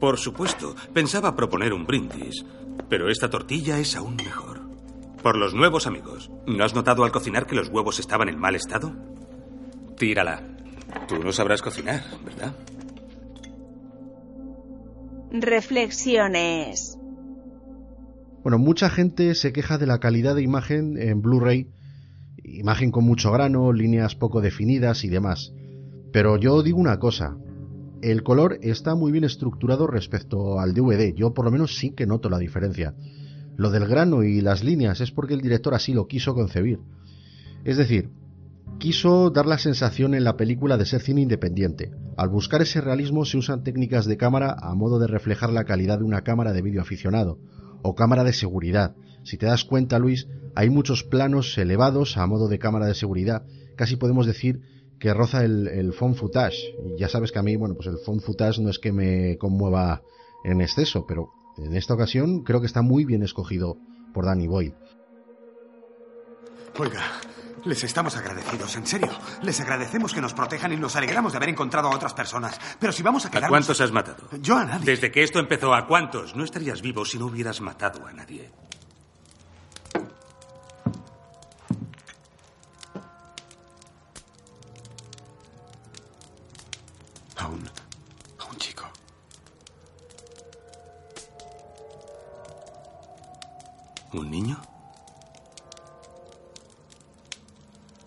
[0.00, 2.44] Por supuesto, pensaba proponer un brindis,
[2.88, 4.60] pero esta tortilla es aún mejor.
[5.22, 6.30] Por los nuevos amigos.
[6.46, 8.92] ¿No has notado al cocinar que los huevos estaban en mal estado?
[9.96, 10.42] Tírala.
[11.06, 12.54] Tú no sabrás cocinar, ¿verdad?
[15.30, 16.98] Reflexiones.
[18.42, 21.68] Bueno, mucha gente se queja de la calidad de imagen en Blu-ray,
[22.44, 25.52] imagen con mucho grano, líneas poco definidas y demás.
[26.12, 27.36] Pero yo digo una cosa,
[28.02, 32.06] el color está muy bien estructurado respecto al DVD, yo por lo menos sí que
[32.06, 32.94] noto la diferencia.
[33.56, 36.80] Lo del grano y las líneas es porque el director así lo quiso concebir.
[37.64, 38.10] Es decir,
[38.78, 41.92] quiso dar la sensación en la película de ser cine independiente.
[42.16, 45.98] Al buscar ese realismo se usan técnicas de cámara a modo de reflejar la calidad
[45.98, 47.38] de una cámara de vídeo aficionado
[47.82, 48.96] o cámara de seguridad.
[49.24, 53.44] Si te das cuenta, Luis, hay muchos planos elevados a modo de cámara de seguridad.
[53.76, 54.60] Casi podemos decir
[54.98, 56.74] que roza el, el phone footage.
[56.86, 59.36] Y ya sabes que a mí, bueno, pues el phone footage no es que me
[59.38, 60.02] conmueva
[60.44, 63.76] en exceso, pero en esta ocasión creo que está muy bien escogido
[64.12, 64.72] por Danny Boyd.
[66.78, 67.02] Oiga,
[67.64, 69.08] Les estamos agradecidos, en serio.
[69.42, 72.58] Les agradecemos que nos protejan y nos alegramos de haber encontrado a otras personas.
[72.80, 73.46] Pero si vamos a quedarnos...
[73.46, 74.28] ¿A cuántos has matado?
[74.40, 74.84] Yo a nadie.
[74.84, 76.34] Desde que esto empezó, ¿a cuántos?
[76.34, 78.50] No estarías vivo si no hubieras matado a nadie.
[94.12, 94.60] ¿Un niño?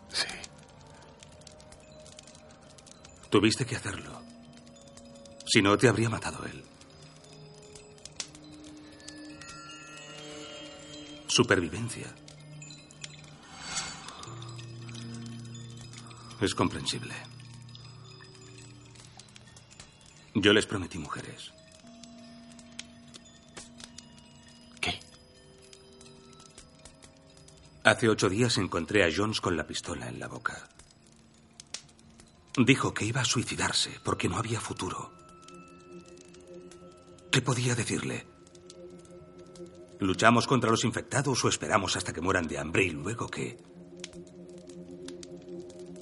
[0.10, 0.28] Sí.
[3.30, 4.22] Tuviste que hacerlo.
[5.48, 6.64] Si no, te habría matado él.
[11.28, 12.14] Supervivencia.
[16.40, 17.16] Es comprensible.
[20.36, 21.52] Yo les prometí mujeres.
[27.86, 30.68] Hace ocho días encontré a Jones con la pistola en la boca.
[32.58, 35.12] Dijo que iba a suicidarse porque no había futuro.
[37.32, 38.26] ¿Qué podía decirle?
[40.00, 43.56] ¿Luchamos contra los infectados o esperamos hasta que mueran de hambre y luego qué?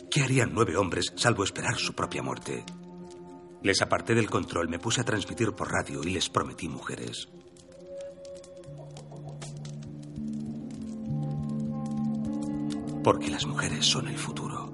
[0.10, 2.63] ¿Qué harían nueve hombres salvo esperar su propia muerte?
[3.62, 7.28] Les aparté del control, me puse a transmitir por radio y les prometí mujeres.
[13.04, 14.72] Porque las mujeres son el futuro.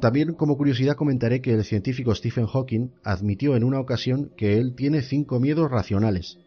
[0.00, 4.74] También como curiosidad comentaré que el científico Stephen Hawking admitió en una ocasión que él
[4.74, 6.38] tiene cinco miedos racionales.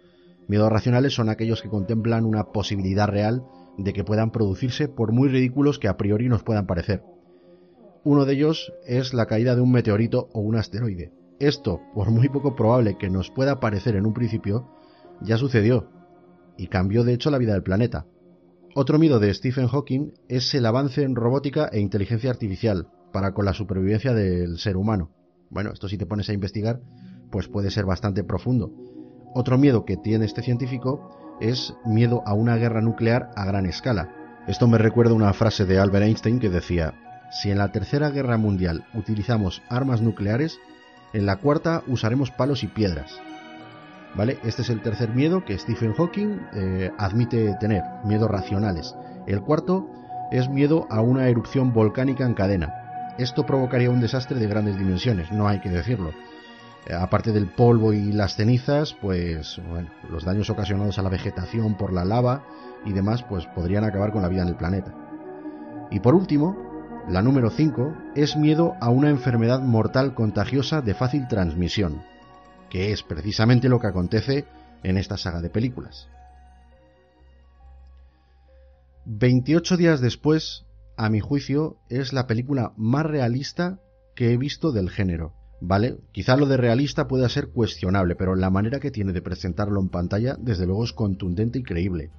[0.47, 3.43] Miedos racionales son aquellos que contemplan una posibilidad real
[3.77, 7.03] de que puedan producirse por muy ridículos que a priori nos puedan parecer.
[8.03, 11.11] Uno de ellos es la caída de un meteorito o un asteroide.
[11.39, 14.69] Esto, por muy poco probable que nos pueda parecer en un principio,
[15.21, 15.89] ya sucedió
[16.57, 18.05] y cambió de hecho la vida del planeta.
[18.77, 23.45] Otro miedo de Stephen Hawking es el avance en robótica e inteligencia artificial para con
[23.45, 25.11] la supervivencia del ser humano.
[25.49, 26.81] Bueno, esto si te pones a investigar,
[27.31, 28.73] pues puede ser bastante profundo.
[29.33, 34.43] Otro miedo que tiene este científico es miedo a una guerra nuclear a gran escala.
[34.45, 36.95] Esto me recuerda una frase de Albert Einstein que decía,
[37.31, 40.59] si en la Tercera Guerra Mundial utilizamos armas nucleares,
[41.13, 43.21] en la cuarta usaremos palos y piedras.
[44.15, 44.39] ¿Vale?
[44.43, 48.95] Este es el tercer miedo que Stephen Hawking eh, admite tener, miedos racionales.
[49.27, 49.89] El cuarto
[50.31, 53.13] es miedo a una erupción volcánica en cadena.
[53.17, 56.11] Esto provocaría un desastre de grandes dimensiones, no hay que decirlo.
[56.87, 61.75] Eh, aparte del polvo y las cenizas, pues bueno, los daños ocasionados a la vegetación
[61.75, 62.43] por la lava
[62.85, 64.93] y demás, pues podrían acabar con la vida en el planeta.
[65.91, 66.55] Y por último,
[67.09, 72.01] la número 5 es miedo a una enfermedad mortal contagiosa de fácil transmisión,
[72.75, 74.43] que es precisamente lo que acontece
[74.83, 76.09] en esta saga de películas.
[79.05, 80.65] 28 días después,
[80.97, 83.79] a mi juicio, es la película más realista
[84.13, 85.31] que he visto del género.
[85.61, 85.99] ¿Vale?
[86.11, 89.87] Quizá lo de realista pueda ser cuestionable, pero la manera que tiene de presentarlo en
[89.87, 92.11] pantalla, desde luego, es contundente y creíble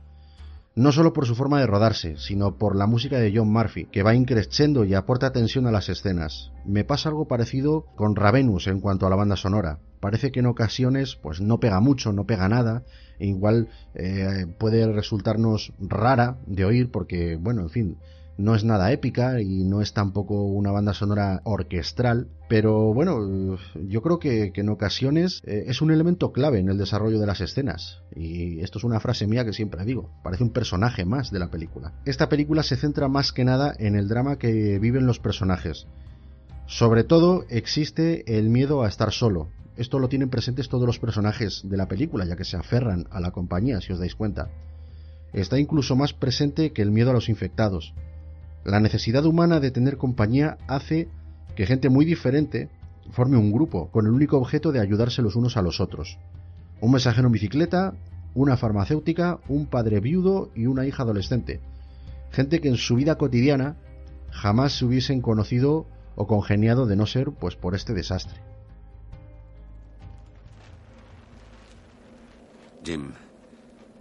[0.77, 4.03] no solo por su forma de rodarse, sino por la música de John Murphy, que
[4.03, 6.53] va increciendo y aporta tensión a las escenas.
[6.67, 9.79] Me pasa algo parecido con Ravenous en cuanto a la banda sonora.
[10.01, 12.85] Parece que en ocasiones pues no pega mucho, no pega nada,
[13.19, 17.97] e igual eh, puede resultarnos rara de oír porque, bueno, en fin,
[18.38, 24.03] no es nada épica y no es tampoco una banda sonora orquestral, pero bueno, yo
[24.03, 28.03] creo que, en ocasiones eh, es un elemento clave en el desarrollo de las escenas.
[28.14, 31.51] Y esto es una frase mía que siempre digo, parece un personaje más de la
[31.51, 31.92] película.
[32.05, 35.87] Esta película se centra más que nada en el drama que viven los personajes.
[36.66, 39.49] Sobre todo existe el miedo a estar solo.
[39.77, 43.20] Esto lo tienen presentes todos los personajes de la película, ya que se aferran a
[43.20, 44.49] la compañía, si os dais cuenta.
[45.33, 47.94] Está incluso más presente que el miedo a los infectados.
[48.66, 51.09] La necesidad humana de tener compañía hace
[51.55, 52.68] que gente muy diferente
[53.12, 56.18] forme un grupo con el único objeto de ayudarse los unos a los otros.
[56.81, 57.94] Un mensajero en bicicleta,
[58.35, 61.61] una farmacéutica, un padre viudo y una hija adolescente.
[62.33, 63.76] Gente que en su vida cotidiana
[64.33, 68.40] jamás se hubiesen conocido o congeniado de no ser pues por este desastre.
[72.83, 73.12] Jim,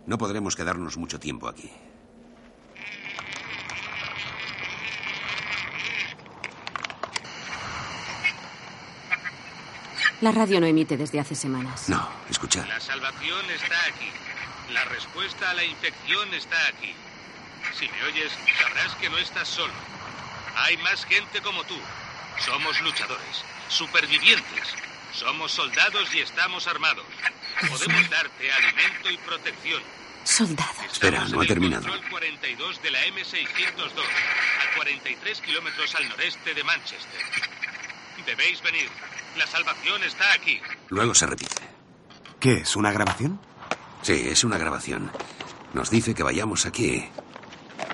[0.07, 1.69] no podremos quedarnos mucho tiempo aquí.
[10.25, 11.87] La radio no emite desde hace semanas.
[11.87, 12.65] No, escucha.
[12.65, 14.09] La salvación está aquí.
[14.73, 16.95] La respuesta a la infección está aquí.
[17.77, 19.71] Si me oyes, sabrás que no estás solo.
[20.55, 21.77] Hay más gente como tú.
[22.43, 24.73] Somos luchadores, supervivientes.
[25.13, 27.05] Somos soldados y estamos armados.
[27.69, 29.83] Podemos darte alimento y protección.
[30.23, 30.91] Soldados.
[30.91, 31.87] Espera, no ha terminado.
[31.87, 37.21] Control 42 de la M602, a 43 kilómetros al noreste de Manchester.
[38.25, 38.89] Debéis venir.
[39.37, 40.59] La salvación está aquí.
[40.89, 41.61] Luego se repite.
[42.39, 42.75] ¿Qué es?
[42.75, 43.39] ¿Una grabación?
[44.01, 45.11] Sí, es una grabación.
[45.73, 47.05] Nos dice que vayamos aquí,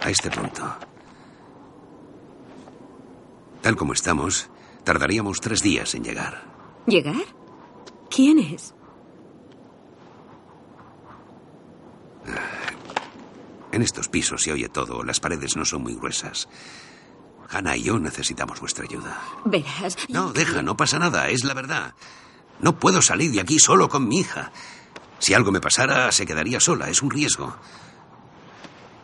[0.02, 0.78] a este punto.
[3.62, 4.50] Tal como estamos,
[4.84, 6.44] tardaríamos tres días en llegar.
[6.86, 7.24] ¿Llegar?
[8.10, 8.74] ¿Quién es?
[13.72, 16.50] En estos pisos se oye todo, las paredes no son muy gruesas.
[17.52, 19.20] Hannah y yo necesitamos vuestra ayuda.
[19.46, 19.98] Verás.
[20.10, 21.94] No, deja, no pasa nada, es la verdad.
[22.60, 24.52] No puedo salir de aquí solo con mi hija.
[25.20, 27.56] Si algo me pasara, se quedaría sola, es un riesgo.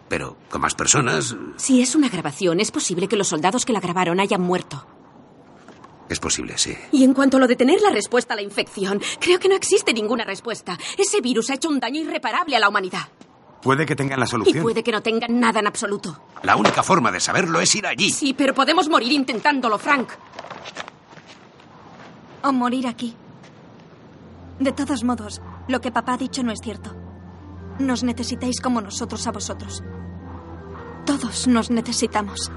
[0.09, 3.79] Pero con más personas, Si es una grabación, es posible que los soldados que la
[3.81, 4.85] grabaron hayan muerto.
[6.09, 6.73] es posible, sí.
[6.93, 9.55] Y en cuanto a lo de tener la respuesta a la infección, creo que no
[9.55, 10.77] existe ninguna respuesta.
[10.97, 13.09] Ese virus ha hecho un daño irreparable a la humanidad.
[13.61, 14.63] Puede que tengan la Y solución.
[14.63, 16.19] puede que no tengan nada en absoluto.
[16.43, 18.11] La única forma de saberlo es ir allí.
[18.11, 20.09] Sí, pero podemos morir intentándolo, Frank.
[22.43, 23.15] O morir aquí.
[24.59, 26.95] De todos modos, lo que papá ha dicho no es cierto.
[27.79, 29.83] Nos necesitáis como nosotros a vosotros.
[31.05, 32.51] Todos nos necesitamos.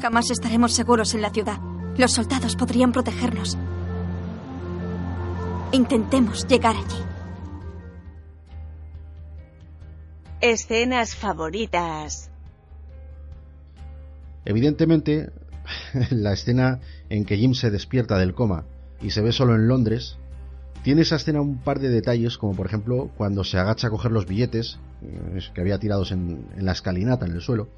[0.00, 1.58] Jamás estaremos seguros en la ciudad.
[1.96, 3.56] Los soldados podrían protegernos.
[5.72, 7.02] Intentemos llegar allí.
[10.40, 12.30] Escenas favoritas.
[14.46, 15.30] Evidentemente,
[16.10, 16.80] la escena
[17.10, 18.64] en que Jim se despierta del coma
[19.02, 20.16] y se ve solo en Londres,
[20.82, 24.12] tiene esa escena un par de detalles, como por ejemplo cuando se agacha a coger
[24.12, 27.68] los billetes eh, que había tirados en, la escalinata, en el suelo,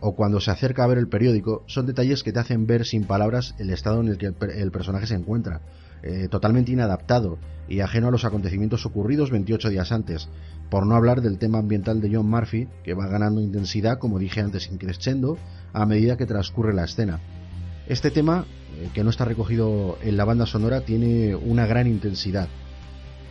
[0.00, 3.04] o cuando se acerca a ver el periódico, son detalles que te hacen ver sin
[3.04, 5.60] palabras el estado en el que el personaje se encuentra,
[6.02, 7.38] eh, totalmente inadaptado
[7.68, 10.28] y ajeno a los acontecimientos ocurridos 28 días antes,
[10.70, 14.40] por no hablar del tema ambiental de John Murphy, que va ganando intensidad, como dije
[14.40, 15.38] antes, increscendo
[15.72, 17.20] a medida que transcurre la escena.
[17.86, 18.44] Este tema,
[18.78, 22.48] eh, que no está recogido en la banda sonora, tiene una gran intensidad.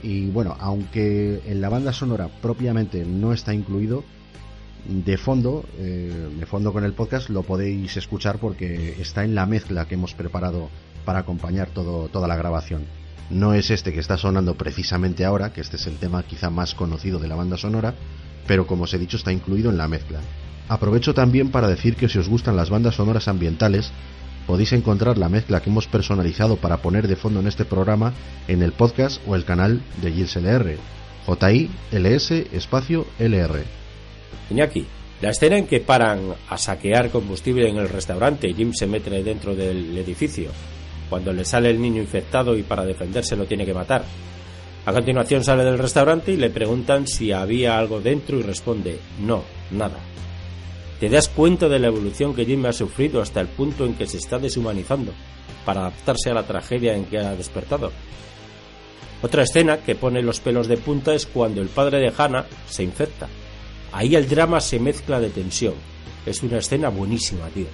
[0.04, 4.04] Y bueno, aunque en la banda sonora propiamente no está incluido,
[4.88, 9.46] de fondo, eh, de fondo con el podcast lo podéis escuchar porque está en la
[9.46, 10.70] mezcla que hemos preparado
[11.08, 12.84] para acompañar todo, toda la grabación.
[13.30, 16.76] No es este que está sonando precisamente ahora, que este es el tema quizá más
[16.76, 17.96] conocido de la banda sonora,
[18.46, 20.20] pero como os he dicho está incluido en la mezcla.
[20.68, 23.94] Aprovecho también para decir que si os gustan las bandas sonoras ambientales,
[24.46, 28.12] podéis encontrar la mezcla que hemos personalizado para poner de fondo en este programa
[28.50, 30.78] en el podcast o el canal de Gilles LR.
[31.26, 33.64] J-I-L-S espacio LR.
[34.50, 34.86] Iñaki,
[35.22, 39.10] la escena en que paran a saquear combustible en el restaurante y Jim se mete
[39.24, 40.52] dentro del edificio,
[41.10, 44.04] cuando le sale el niño infectado y para defenderse lo tiene que matar.
[44.86, 49.44] A continuación sale del restaurante y le preguntan si había algo dentro y responde, no,
[49.72, 50.00] nada.
[51.00, 54.08] Te das cuenta de la evolución que Jim ha sufrido hasta el punto en que
[54.08, 55.14] se está deshumanizando
[55.66, 57.92] para adaptarse a la tragedia en que ha despertado.
[59.22, 62.84] Otra escena que pone los pelos de punta es cuando el padre de Hannah se
[62.84, 63.28] infecta.
[63.92, 65.74] Ahí el drama se mezcla de tensión.
[66.26, 67.68] Es una escena buenísima, tío.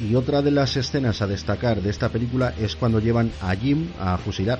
[0.00, 3.88] Y otra de las escenas a destacar de esta película es cuando llevan a Jim
[4.00, 4.58] a fusilar.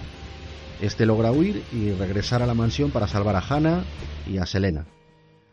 [0.81, 3.83] Este logra huir y regresar a la mansión para salvar a Hannah
[4.27, 4.87] y a Selena.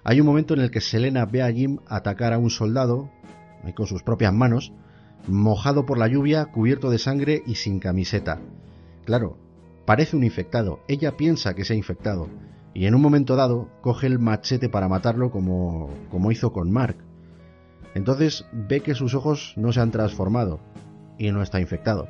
[0.04, 3.10] Hay un momento en el que Selena ve a Jim atacar a un soldado,
[3.76, 4.72] con sus propias manos,
[5.28, 8.40] mojado por la lluvia, cubierto de sangre y sin camiseta.
[9.06, 9.38] Claro,
[9.86, 10.80] parece un infectado.
[10.88, 12.30] Ella piensa que se ha infectado.
[12.74, 16.98] Y en un momento dado coge el machete para matarlo como, como hizo con Mark.
[17.94, 20.60] Entonces ve que sus ojos no se han transformado
[21.18, 22.08] y no está infectado.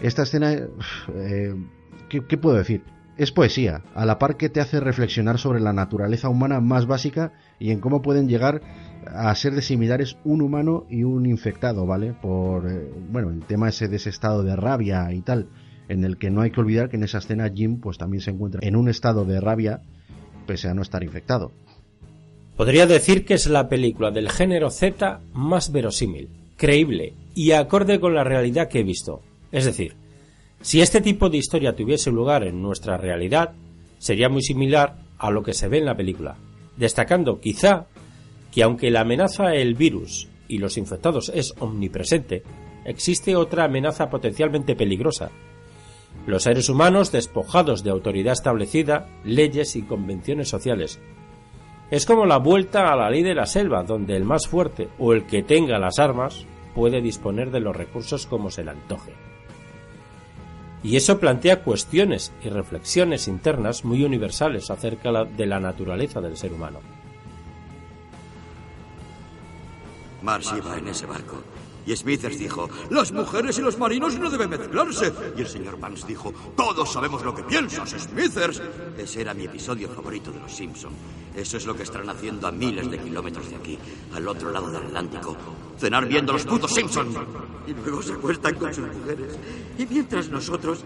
[0.00, 1.54] Esta escena, eh,
[2.08, 2.82] ¿qué, puedo decir?
[3.16, 7.32] Es poesía, a la par que te hace reflexionar sobre la naturaleza humana más básica
[7.58, 8.62] y en cómo pueden llegar
[9.06, 12.12] a ser de similares un humano y un infectado, ¿vale?
[12.12, 15.48] Por, eh, bueno, el tema ese de ese estado de rabia y tal,
[15.88, 18.30] en el que no hay que olvidar que en esa escena Jim pues también se
[18.30, 19.82] encuentra en un estado de rabia
[20.46, 21.52] pese a no estar infectado.
[22.58, 28.16] Podría decir que es la película del género Z más verosímil, creíble y acorde con
[28.16, 29.22] la realidad que he visto.
[29.52, 29.94] Es decir,
[30.60, 33.52] si este tipo de historia tuviese lugar en nuestra realidad,
[33.98, 36.34] sería muy similar a lo que se ve en la película,
[36.76, 37.86] destacando quizá
[38.50, 42.42] que aunque la amenaza el virus y los infectados es omnipresente,
[42.84, 45.30] existe otra amenaza potencialmente peligrosa.
[46.26, 50.98] Los seres humanos despojados de autoridad establecida, leyes y convenciones sociales.
[51.90, 55.14] Es como la vuelta a la ley de la selva, donde el más fuerte o
[55.14, 59.14] el que tenga las armas puede disponer de los recursos como se le antoje.
[60.82, 66.52] Y eso plantea cuestiones y reflexiones internas muy universales acerca de la naturaleza del ser
[66.52, 66.80] humano.
[70.22, 71.42] Mars iba en ese barco.
[71.88, 75.10] Y Smithers dijo, las mujeres y los marinos no deben mezclarse.
[75.34, 78.60] Y el señor Vance dijo, todos sabemos lo que piensas, Smithers.
[78.98, 80.92] Ese era mi episodio favorito de Los Simpson.
[81.34, 83.78] Eso es lo que están haciendo a miles de kilómetros de aquí,
[84.12, 85.34] al otro lado del Atlántico.
[85.78, 87.08] Cenar viendo los putos Simpson.
[87.66, 89.38] Y luego se acuestan con sus mujeres.
[89.78, 90.80] Y mientras nosotros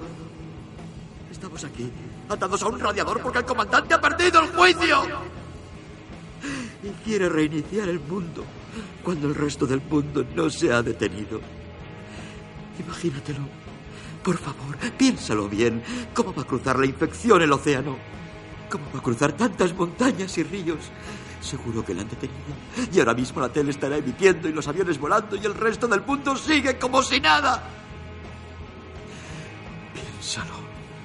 [1.32, 1.90] estamos aquí,
[2.28, 5.02] atados a un radiador porque el comandante ha perdido el juicio.
[6.84, 8.44] Y quiere reiniciar el mundo
[9.02, 11.40] cuando el resto del mundo no se ha detenido.
[12.78, 13.40] Imagínatelo.
[14.22, 15.82] Por favor, piénsalo bien.
[16.14, 17.96] ¿Cómo va a cruzar la infección el océano?
[18.70, 20.78] ¿Cómo va a cruzar tantas montañas y ríos?
[21.40, 22.38] Seguro que la han detenido.
[22.92, 26.02] Y ahora mismo la tele estará emitiendo y los aviones volando y el resto del
[26.02, 27.62] mundo sigue como si nada.
[29.92, 30.62] Piénsalo.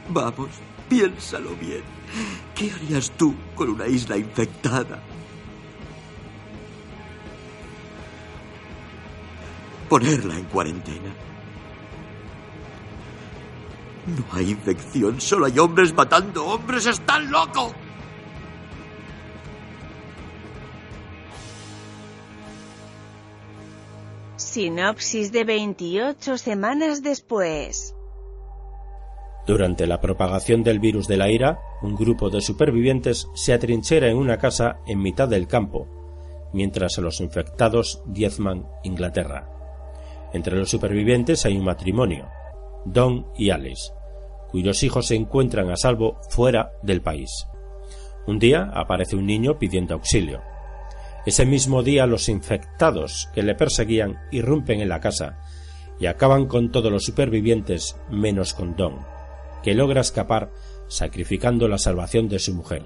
[0.09, 0.49] Vamos,
[0.87, 1.83] piénsalo bien.
[2.55, 5.01] ¿Qué harías tú con una isla infectada?
[9.89, 11.13] Ponerla en cuarentena.
[14.07, 16.85] No hay infección, solo hay hombres matando hombres.
[16.85, 17.73] ¡Están loco!
[24.37, 27.95] Sinopsis de 28 semanas después.
[29.45, 34.17] Durante la propagación del virus de la ira, un grupo de supervivientes se atrinchera en
[34.17, 35.87] una casa en mitad del campo,
[36.53, 39.56] mientras los infectados diezman Inglaterra.
[40.33, 42.27] Entre los supervivientes hay un matrimonio,
[42.85, 43.91] Don y Alice,
[44.49, 47.29] cuyos hijos se encuentran a salvo fuera del país.
[48.27, 50.41] Un día aparece un niño pidiendo auxilio.
[51.25, 55.39] Ese mismo día los infectados que le perseguían irrumpen en la casa
[55.99, 58.99] y acaban con todos los supervivientes menos con Don,
[59.63, 60.51] que logra escapar
[60.87, 62.83] sacrificando la salvación de su mujer.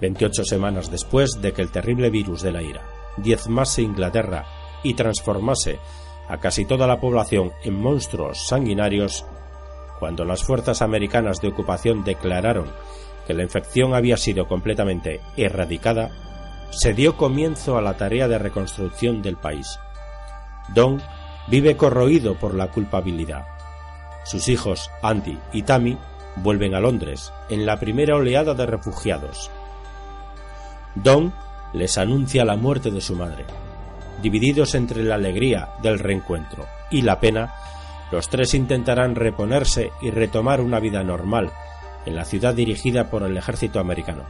[0.00, 2.82] 28 semanas después de que el terrible virus de la ira
[3.18, 4.46] diezmase Inglaterra
[4.82, 5.78] y transformase
[6.28, 9.24] a casi toda la población en monstruos sanguinarios,
[9.98, 12.66] cuando las fuerzas americanas de ocupación declararon
[13.26, 16.10] que la infección había sido completamente erradicada,
[16.70, 19.78] se dio comienzo a la tarea de reconstrucción del país.
[20.74, 21.00] Don
[21.48, 23.46] vive corroído por la culpabilidad.
[24.24, 25.98] Sus hijos, Andy y Tammy,
[26.36, 29.50] vuelven a Londres en la primera oleada de refugiados.
[30.94, 31.32] Don
[31.72, 33.44] les anuncia la muerte de su madre.
[34.22, 37.54] Divididos entre la alegría del reencuentro y la pena,
[38.12, 41.50] los tres intentarán reponerse y retomar una vida normal
[42.06, 44.22] en la ciudad dirigida por el ejército americano.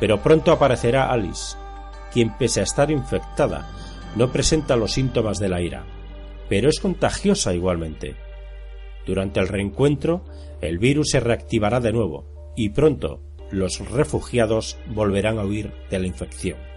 [0.00, 1.56] Pero pronto aparecerá Alice,
[2.10, 3.68] quien pese a estar infectada,
[4.16, 5.84] no presenta los síntomas de la ira,
[6.48, 8.16] pero es contagiosa igualmente.
[9.06, 10.24] Durante el reencuentro,
[10.62, 16.06] el virus se reactivará de nuevo y pronto los refugiados volverán a huir de la
[16.06, 16.71] infección.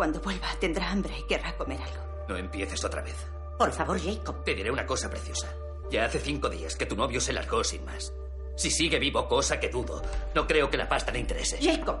[0.00, 2.24] Cuando vuelva tendrá hambre y querrá comer algo.
[2.26, 3.16] No empieces otra vez.
[3.58, 4.42] Por favor, Jacob.
[4.44, 5.54] Te diré una cosa preciosa.
[5.90, 8.10] Ya hace cinco días que tu novio se largó sin más.
[8.56, 10.00] Si sigue vivo, cosa que dudo,
[10.34, 11.58] no creo que la pasta le interese.
[11.60, 11.98] Jacob.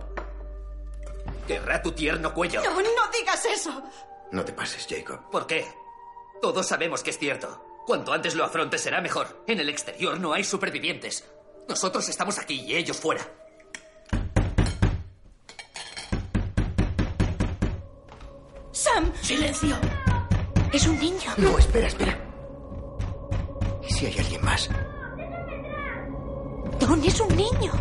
[1.46, 2.62] Querrá tu tierno cuello.
[2.62, 3.82] No, no digas eso.
[4.32, 5.28] No te pases, Jacob.
[5.30, 5.66] ¿Por qué?
[6.40, 7.82] Todos sabemos que es cierto.
[7.86, 9.44] Cuanto antes lo afrontes será mejor.
[9.46, 11.30] En el exterior no hay supervivientes.
[11.68, 13.20] Nosotros estamos aquí y ellos fuera.
[19.00, 19.12] Sam.
[19.22, 19.76] Silencio.
[20.72, 21.30] Es un niño.
[21.38, 22.18] No, espera, espera.
[23.88, 24.68] ¿Y si hay alguien más?
[26.78, 27.72] Don es un niño.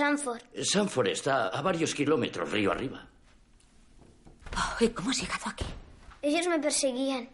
[0.00, 1.08] Sanford.
[1.08, 3.06] Está a varios kilómetros río arriba.
[4.94, 5.66] Cómo has llegado aquí?
[6.22, 7.28] Ellos me perseguían.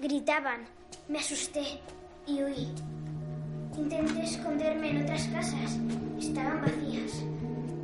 [0.00, 0.66] Gritaban.
[1.08, 1.80] Me asusté
[2.26, 2.68] y huí.
[3.78, 5.78] Intenté esconderme en otras casas.
[6.18, 7.22] Estaban vacías.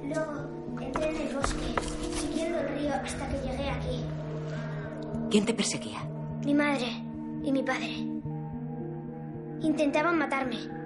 [0.05, 1.75] Luego entré en el bosque,
[2.21, 4.05] siguiendo el río hasta que llegué aquí.
[5.31, 6.01] ¿Quién te perseguía?
[6.45, 6.89] Mi madre
[7.45, 7.93] y mi padre.
[9.61, 10.80] Intentaban matarme.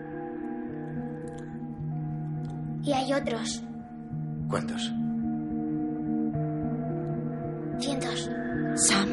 [2.84, 3.62] Y hay otros.
[4.48, 4.92] ¿Cuántos?
[7.78, 8.30] Cientos.
[8.74, 9.08] Sam.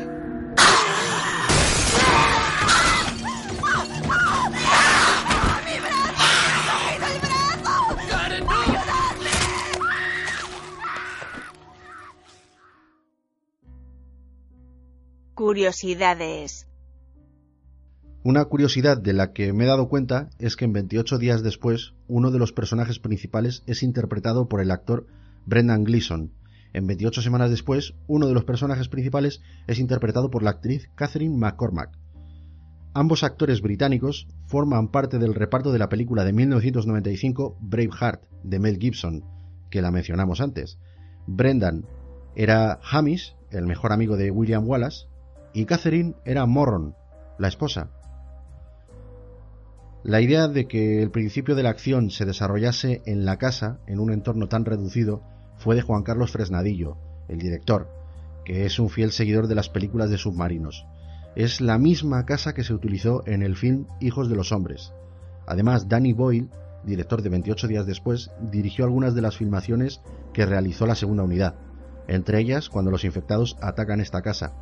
[15.33, 16.67] Curiosidades.
[18.23, 21.95] Una curiosidad de la que me he dado cuenta es que en 28 días después,
[22.07, 25.07] uno de los personajes principales es interpretado por el actor
[25.47, 26.31] Brendan Gleeson.
[26.71, 31.35] En 28 semanas después, uno de los personajes principales es interpretado por la actriz Catherine
[31.35, 31.97] McCormack.
[32.93, 38.77] Ambos actores británicos forman parte del reparto de la película de 1995 Braveheart de Mel
[38.77, 39.23] Gibson,
[39.71, 40.77] que la mencionamos antes.
[41.25, 41.85] Brendan
[42.35, 45.07] era Hamish, el mejor amigo de William Wallace,
[45.55, 46.93] y Catherine era Morron,
[47.39, 47.89] la esposa.
[50.03, 53.99] La idea de que el principio de la acción se desarrollase en la casa, en
[53.99, 55.21] un entorno tan reducido,
[55.57, 56.97] fue de Juan Carlos Fresnadillo,
[57.27, 57.87] el director,
[58.43, 60.87] que es un fiel seguidor de las películas de submarinos.
[61.35, 64.91] Es la misma casa que se utilizó en el film Hijos de los Hombres.
[65.45, 66.49] Además, Danny Boyle,
[66.83, 70.01] director de 28 días después, dirigió algunas de las filmaciones
[70.33, 71.53] que realizó la segunda unidad,
[72.07, 74.53] entre ellas cuando los infectados atacan esta casa,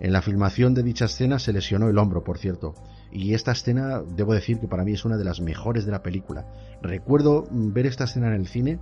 [0.00, 2.74] en la filmación de dicha escena se lesionó el hombro, por cierto,
[3.10, 6.02] y esta escena debo decir que para mí es una de las mejores de la
[6.02, 6.46] película.
[6.82, 8.78] Recuerdo ver esta escena en el cine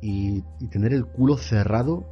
[0.00, 2.04] y, tener el culo cerrado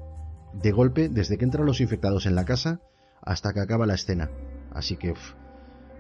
[0.53, 2.81] de golpe desde que entran los infectados en la casa
[3.23, 4.31] hasta que acaba la escena.
[4.73, 5.15] Así que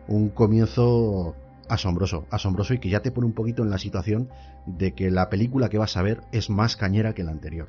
[0.08, 1.34] un comienzo
[1.68, 4.28] asombroso, asombroso y que ya te pone un poquito en la situación
[4.66, 7.68] de que la película que vas a ver es más cañera que la anterior.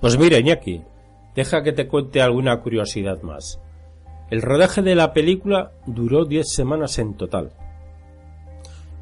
[0.00, 0.82] Pues mira, Iñaki,
[1.36, 3.60] Deja que te cuente alguna curiosidad más.
[4.30, 7.52] El rodaje de la película duró 10 semanas en total.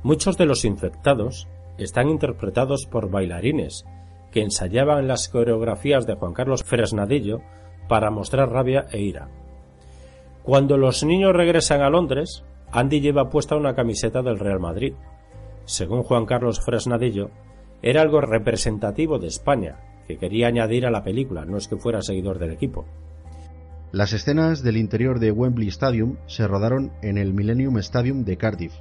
[0.02, 3.86] Muchos de los infectados están interpretados por bailarines
[4.32, 7.40] que ensayaban las coreografías de Juan Carlos Fresnadillo
[7.88, 9.28] para mostrar rabia e ira.
[10.42, 14.94] Cuando los niños regresan a Londres, Andy lleva puesta una camiseta del Real Madrid.
[15.64, 17.30] Según Juan Carlos Fresnadillo,
[17.80, 22.02] era algo representativo de España, que quería añadir a la película, no es que fuera
[22.02, 22.86] seguidor del equipo.
[23.92, 28.72] Las escenas del interior de Wembley Stadium se rodaron en el Millennium Stadium de Cardiff,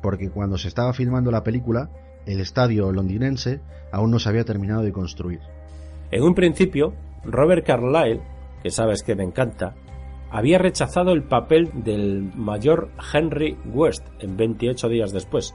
[0.00, 1.90] porque cuando se estaba filmando la película,
[2.26, 3.60] el estadio londinense
[3.92, 5.40] aún no se había terminado de construir.
[6.10, 8.20] En un principio, Robert Carlyle,
[8.62, 9.74] que sabes que me encanta,
[10.30, 15.54] había rechazado el papel del mayor Henry West en 28 días después,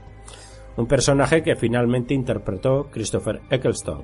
[0.76, 4.04] un personaje que finalmente interpretó Christopher Eccleston,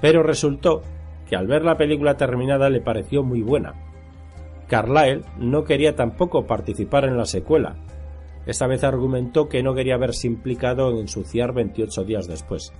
[0.00, 0.82] pero resultó
[1.28, 3.74] que al ver la película terminada le pareció muy buena.
[4.66, 7.76] Carlyle no quería tampoco participar en la secuela.
[8.46, 12.72] Esta vez argumentó que no quería verse implicado en ensuciar 28 días después.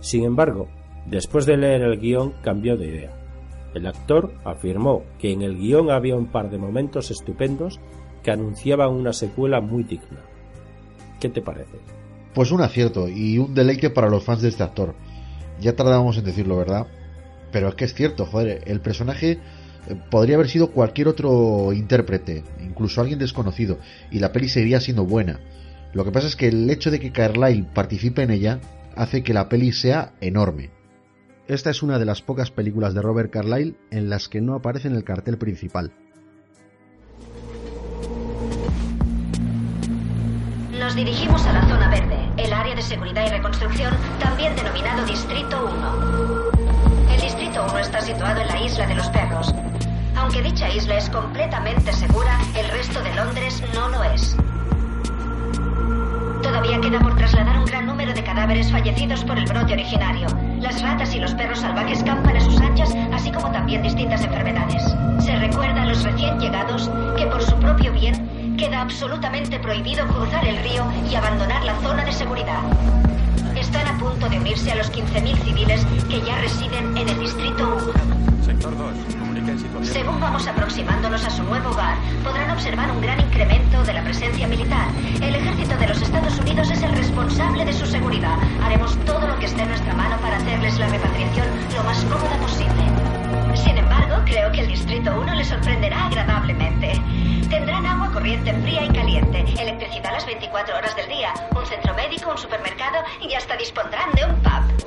[0.00, 0.68] Sin embargo,
[1.06, 3.26] después de leer el guion cambió de idea.
[3.74, 7.80] El actor afirmó que en el guion había un par de momentos estupendos
[8.22, 10.20] que anunciaban una secuela muy digna.
[11.20, 11.78] ¿Qué te parece?
[12.34, 14.94] Pues un acierto y un deleite para los fans de este actor.
[15.60, 16.86] Ya tardábamos en decirlo, ¿verdad?
[17.52, 19.38] Pero es que es cierto, joder, el personaje
[19.88, 23.78] eh, podría haber sido cualquier otro intérprete, incluso alguien desconocido,
[24.10, 25.40] y la peli seguiría siendo buena.
[25.92, 28.60] Lo que pasa es que el hecho de que Carlyle participe en ella
[28.94, 30.70] hace que la peli sea enorme.
[31.48, 34.88] Esta es una de las pocas películas de Robert Carlyle en las que no aparece
[34.88, 35.92] en el cartel principal.
[40.78, 41.85] Nos dirigimos a la zona
[42.66, 47.14] área de seguridad y reconstrucción, también denominado Distrito 1.
[47.14, 49.54] El Distrito 1 está situado en la isla de los perros.
[50.16, 54.36] Aunque dicha isla es completamente segura, el resto de Londres no lo es.
[56.42, 60.26] Todavía queda por trasladar un gran número de cadáveres fallecidos por el brote originario.
[60.58, 64.82] Las ratas y los perros salvajes campan a sus anchas, así como también distintas enfermedades.
[65.20, 70.42] Se recuerda a los recién llegados que por su propio bien Queda absolutamente prohibido cruzar
[70.46, 72.62] el río y abandonar la zona de seguridad.
[73.54, 77.76] Están a punto de unirse a los 15.000 civiles que ya residen en el Distrito
[77.76, 78.44] 1.
[78.46, 83.92] Sector 2, Según vamos aproximándonos a su nuevo hogar, podrán observar un gran incremento de
[83.92, 84.86] la presencia militar.
[85.20, 88.38] El ejército de los Estados Unidos es el responsable de su seguridad.
[88.62, 92.36] Haremos todo lo que esté en nuestra mano para hacerles la repatriación lo más cómoda
[92.38, 93.25] posible.
[93.56, 97.00] Sin embargo, creo que el Distrito 1 les sorprenderá agradablemente.
[97.48, 102.30] Tendrán agua corriente fría y caliente, electricidad las 24 horas del día, un centro médico,
[102.30, 104.86] un supermercado y hasta dispondrán de un pub.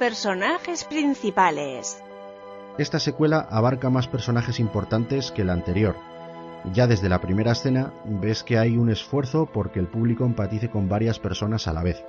[0.00, 2.02] personajes principales.
[2.78, 5.94] Esta secuela abarca más personajes importantes que la anterior.
[6.72, 10.88] Ya desde la primera escena ves que hay un esfuerzo porque el público empatice con
[10.88, 12.02] varias personas a la vez.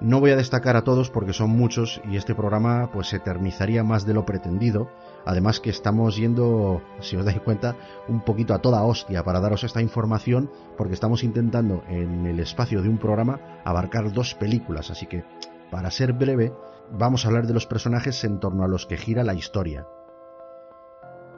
[0.00, 3.84] No voy a destacar a todos porque son muchos y este programa pues se eternizaría
[3.84, 4.88] más de lo pretendido,
[5.24, 7.76] además que estamos yendo, si os dais cuenta,
[8.08, 12.82] un poquito a toda hostia para daros esta información porque estamos intentando en el espacio
[12.82, 15.24] de un programa abarcar dos películas, así que
[15.70, 16.52] para ser breve
[16.90, 19.86] vamos a hablar de los personajes en torno a los que gira la historia.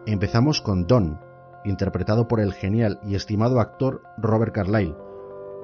[0.06, 1.20] Empezamos con Don,
[1.64, 4.96] interpretado por el genial y estimado actor Robert Carlyle,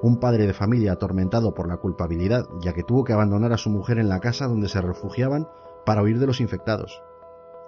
[0.03, 3.69] un padre de familia atormentado por la culpabilidad, ya que tuvo que abandonar a su
[3.69, 5.47] mujer en la casa donde se refugiaban
[5.85, 7.01] para huir de los infectados.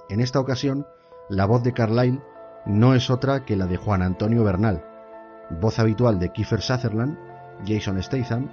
[0.10, 0.86] En esta ocasión,
[1.30, 2.22] la voz de Carlyle
[2.66, 4.86] no es otra que la de Juan Antonio Bernal,
[5.50, 7.18] voz habitual de Kiefer Sutherland,
[7.66, 8.52] Jason Statham,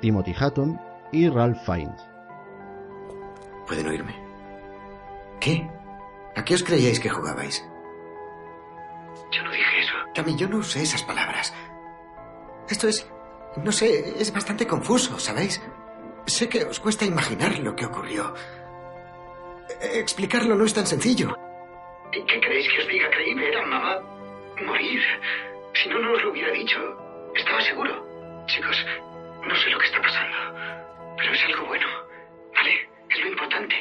[0.00, 0.80] Timothy Hutton
[1.10, 2.00] y Ralph Fiennes.
[3.66, 4.14] ¿Pueden oírme?
[5.40, 5.68] ¿Qué?
[6.36, 7.64] ¿A qué os creíais que jugabais?
[9.32, 9.94] Yo no dije eso.
[10.14, 11.52] Cami, yo no usé esas palabras.
[12.68, 13.10] Esto es...
[13.62, 15.62] No sé, es bastante confuso, ¿sabéis?
[16.26, 18.34] Sé que os cuesta imaginar lo que ocurrió.
[19.80, 21.34] E- Explicarlo no es tan sencillo.
[22.10, 23.10] ¿Qué, qué queréis que os diga?
[23.10, 24.00] Creí ver a mamá
[24.66, 25.00] morir.
[25.74, 26.78] Si no, no os lo hubiera dicho.
[27.34, 28.44] Estaba seguro.
[28.46, 28.76] Chicos,
[29.46, 30.36] no sé lo que está pasando.
[31.16, 31.86] Pero es algo bueno.
[32.54, 32.70] ¿Vale?
[33.10, 33.74] Es lo importante.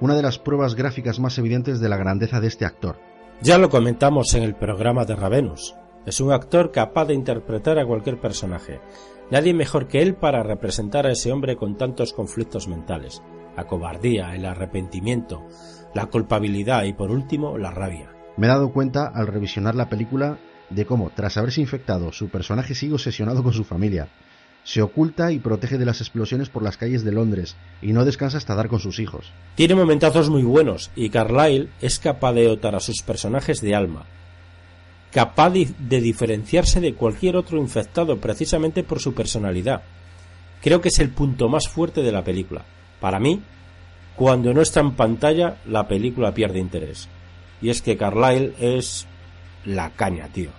[0.00, 2.98] Una de las pruebas gráficas más evidentes de la grandeza de este actor.
[3.40, 5.74] Ya lo comentamos en el programa de Ravenus.
[6.06, 8.80] Es un actor capaz de interpretar a cualquier personaje.
[9.30, 13.22] Nadie mejor que él para representar a ese hombre con tantos conflictos mentales.
[13.56, 15.46] La cobardía, el arrepentimiento,
[15.94, 18.10] la culpabilidad y por último la rabia.
[18.36, 20.38] Me he dado cuenta al revisionar la película
[20.68, 24.08] de cómo, tras haberse infectado, su personaje sigue obsesionado con su familia.
[24.64, 28.38] Se oculta y protege de las explosiones por las calles de Londres y no descansa
[28.38, 29.32] hasta dar con sus hijos.
[29.54, 34.06] Tiene momentazos muy buenos y Carlyle es capaz de dotar a sus personajes de alma,
[35.14, 39.84] capaz de diferenciarse de cualquier otro infectado precisamente por su personalidad.
[40.60, 42.64] Creo que es el punto más fuerte de la película.
[43.00, 43.40] Para mí,
[44.16, 47.08] cuando no está en pantalla, la película pierde interés.
[47.62, 49.06] Y es que Carlyle es
[49.64, 50.50] la caña, tío.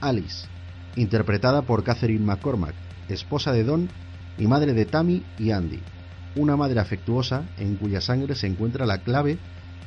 [0.00, 0.48] Alice,
[0.96, 2.74] interpretada por Catherine McCormack,
[3.08, 3.88] esposa de Don
[4.38, 5.78] y madre de Tammy y Andy,
[6.34, 9.38] una madre afectuosa en cuya sangre se encuentra la clave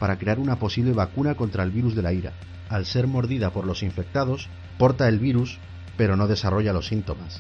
[0.02, 2.34] para crear una posible vacuna contra el virus de la ira.
[2.70, 4.50] Al ser mordida por los infectados,
[4.80, 5.60] porta el virus,
[5.96, 7.40] pero no desarrolla los síntomas.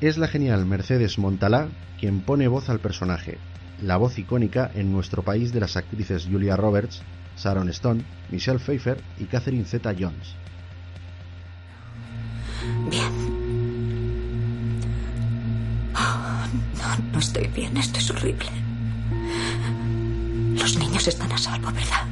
[0.00, 1.68] Es la genial Mercedes Montalá
[2.00, 3.36] quien pone voz al personaje,
[3.82, 7.02] la voz icónica en nuestro país de las actrices Julia Roberts,
[7.36, 10.34] Sharon Stone, Michelle Pfeiffer y Catherine Zeta-Jones.
[15.94, 16.46] Oh,
[16.78, 17.76] no, no estoy bien.
[17.76, 18.65] Esto es horrible.
[20.66, 22.06] Los niños están a salvo, ¿verdad?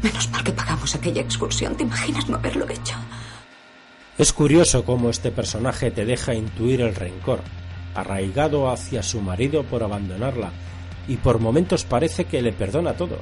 [0.00, 1.76] Menos mal que pagamos aquella excursión.
[1.76, 2.94] ¿Te imaginas no haberlo hecho?
[4.16, 7.40] Es curioso cómo este personaje te deja intuir el rencor,
[7.96, 10.52] arraigado hacia su marido por abandonarla,
[11.08, 13.18] y por momentos parece que le perdona todo.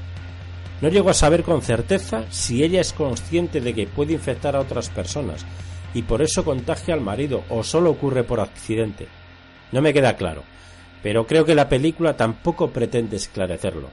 [0.82, 4.60] No llego a saber con certeza si ella es consciente de que puede infectar a
[4.60, 5.46] otras personas
[5.94, 9.08] y por eso contagia al marido o solo ocurre por accidente.
[9.72, 10.42] No me queda claro,
[11.02, 13.88] pero creo que la película tampoco pretende esclarecerlo.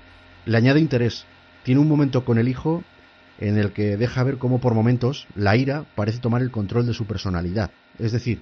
[0.45, 1.25] Le añade interés.
[1.63, 2.83] Tiene un momento con el hijo
[3.39, 6.93] en el que deja ver cómo por momentos la ira parece tomar el control de
[6.93, 7.71] su personalidad.
[7.97, 8.41] Es decir,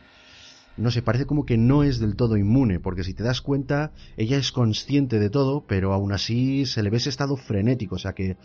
[0.75, 3.91] no sé, parece como que no es del todo inmune, porque si te das cuenta,
[4.17, 7.99] ella es consciente de todo, pero aún así se le ve ese estado frenético, o
[7.99, 8.37] sea que,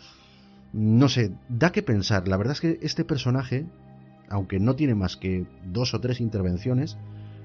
[0.71, 2.27] no sé, da que pensar.
[2.27, 3.65] La verdad es que este personaje,
[4.29, 6.97] aunque no tiene más que dos o tres intervenciones,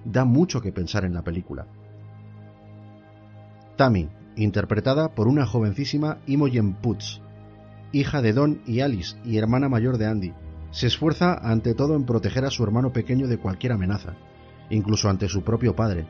[0.04, 1.66] da mucho que pensar en la película.
[3.76, 7.20] Tammy, interpretada por una jovencísima Imogen Poots,
[7.92, 10.32] hija de Don y Alice y hermana mayor de Andy,
[10.70, 14.14] se esfuerza ante todo en proteger a su hermano pequeño de cualquier amenaza,
[14.70, 16.06] incluso ante su propio padre.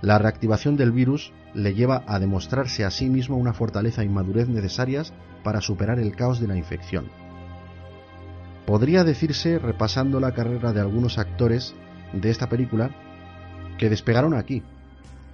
[0.00, 4.48] La reactivación del virus le lleva a demostrarse a sí mismo una fortaleza y madurez
[4.48, 5.12] necesarias
[5.42, 7.10] para superar el caos de la infección.
[8.66, 11.74] Podría decirse, repasando la carrera de algunos actores
[12.12, 12.90] de esta película,
[13.78, 14.62] que despegaron aquí.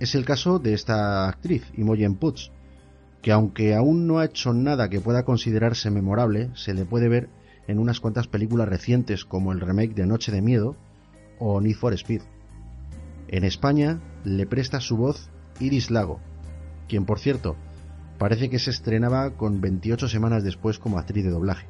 [0.01, 2.53] Es el caso de esta actriz, Imogen Poots,
[3.21, 7.29] que aunque aún no ha hecho nada que pueda considerarse memorable, se le puede ver
[7.67, 10.77] en unas cuantas películas recientes como el remake de Noche de Miedo
[11.39, 12.23] o Need for Speed.
[13.27, 16.21] En España le presta su voz Iris Lago,
[16.87, 17.57] quien por cierto
[18.19, 21.67] parece que se estrenaba con 28 semanas después como actriz de doblaje.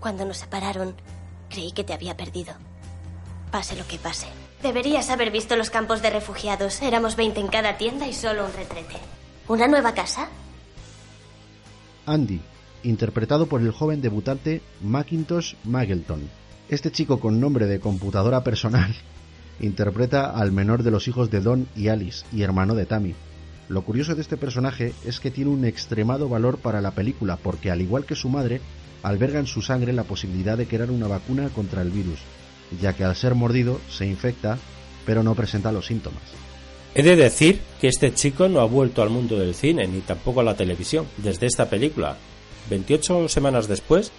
[0.00, 0.94] Cuando nos separaron,
[1.48, 2.54] creí que te había perdido.
[3.50, 4.26] Pase lo que pase.
[4.66, 6.82] Deberías haber visto los campos de refugiados.
[6.82, 8.96] Éramos 20 en cada tienda y solo un retrete.
[9.46, 10.28] ¿Una nueva casa?
[12.04, 12.40] Andy,
[12.82, 16.28] interpretado por el joven debutante Macintosh Magelton.
[16.68, 18.92] Este chico con nombre de computadora personal
[19.60, 23.14] interpreta al menor de los hijos de Don y Alice y hermano de Tammy.
[23.68, 27.70] Lo curioso de este personaje es que tiene un extremado valor para la película porque
[27.70, 28.60] al igual que su madre,
[29.04, 32.18] alberga en su sangre la posibilidad de crear una vacuna contra el virus,
[32.80, 34.58] ya que al ser mordido se infecta
[35.06, 36.22] pero no presenta los síntomas.
[36.94, 40.40] He de decir que este chico no ha vuelto al mundo del cine ni tampoco
[40.40, 42.16] a la televisión desde esta película.
[42.68, 44.10] 28 semanas después,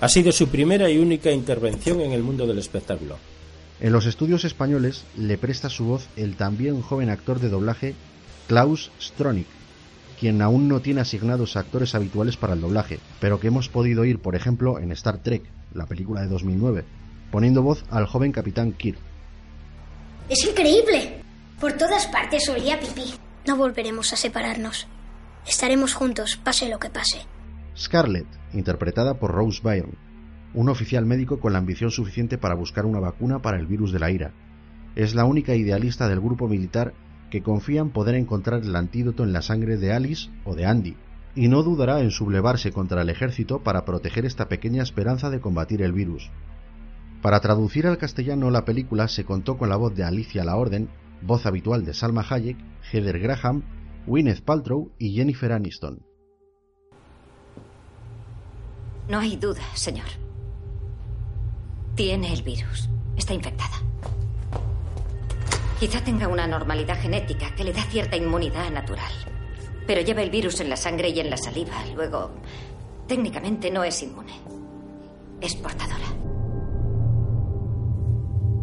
[0.00, 3.18] ha sido su primera y única intervención en el mundo del espectáculo.
[3.80, 7.94] En los estudios españoles le presta su voz el también joven actor de doblaje
[8.46, 9.46] Klaus Stronik,
[10.18, 14.18] quien aún no tiene asignados actores habituales para el doblaje, pero que hemos podido oír,
[14.18, 15.42] por ejemplo, en Star Trek,
[15.74, 16.84] la película de 2009,
[17.34, 18.96] poniendo voz al joven capitán Kirk.
[20.28, 21.20] ¡Es increíble!
[21.58, 23.12] Por todas partes olía pipí.
[23.44, 24.86] No volveremos a separarnos.
[25.44, 27.26] Estaremos juntos, pase lo que pase.
[27.76, 29.94] Scarlett, interpretada por Rose Byrne,
[30.54, 33.98] un oficial médico con la ambición suficiente para buscar una vacuna para el virus de
[33.98, 34.30] la ira.
[34.94, 36.94] Es la única idealista del grupo militar
[37.32, 40.96] que confía en poder encontrar el antídoto en la sangre de Alice o de Andy,
[41.34, 45.82] y no dudará en sublevarse contra el ejército para proteger esta pequeña esperanza de combatir
[45.82, 46.30] el virus.
[47.24, 50.90] Para traducir al castellano la película se contó con la voz de Alicia La Orden,
[51.22, 52.58] voz habitual de Salma Hayek,
[52.92, 53.62] Heather Graham,
[54.06, 56.04] Gwyneth Paltrow y Jennifer Aniston.
[59.08, 60.04] No hay duda, señor.
[61.94, 62.90] Tiene el virus.
[63.16, 63.80] Está infectada.
[65.80, 69.12] Quizá tenga una normalidad genética que le da cierta inmunidad natural.
[69.86, 71.72] Pero lleva el virus en la sangre y en la saliva.
[71.94, 72.32] Luego,
[73.08, 74.34] técnicamente no es inmune.
[75.40, 76.23] Es portadora.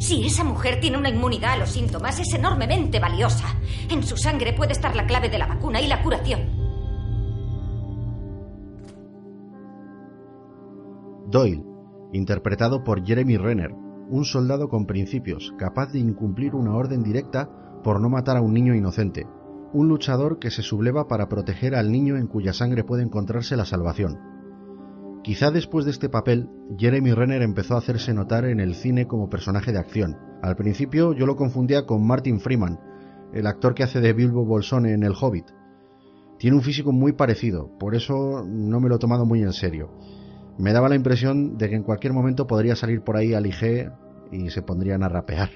[0.01, 3.45] Si esa mujer tiene una inmunidad a los síntomas, es enormemente valiosa.
[3.87, 6.39] En su sangre puede estar la clave de la vacuna y la curación.
[11.29, 11.63] Doyle,
[12.13, 13.73] interpretado por Jeremy Renner,
[14.09, 17.51] un soldado con principios, capaz de incumplir una orden directa
[17.83, 19.27] por no matar a un niño inocente,
[19.71, 23.65] un luchador que se subleva para proteger al niño en cuya sangre puede encontrarse la
[23.65, 24.40] salvación.
[25.23, 29.29] Quizá después de este papel, Jeremy Renner empezó a hacerse notar en el cine como
[29.29, 30.17] personaje de acción.
[30.41, 32.79] Al principio yo lo confundía con Martin Freeman,
[33.31, 35.45] el actor que hace de Bilbo Bolsón en El Hobbit.
[36.39, 39.91] Tiene un físico muy parecido, por eso no me lo he tomado muy en serio.
[40.57, 43.91] Me daba la impresión de que en cualquier momento podría salir por ahí al IG
[44.31, 45.49] y se pondrían a rapear.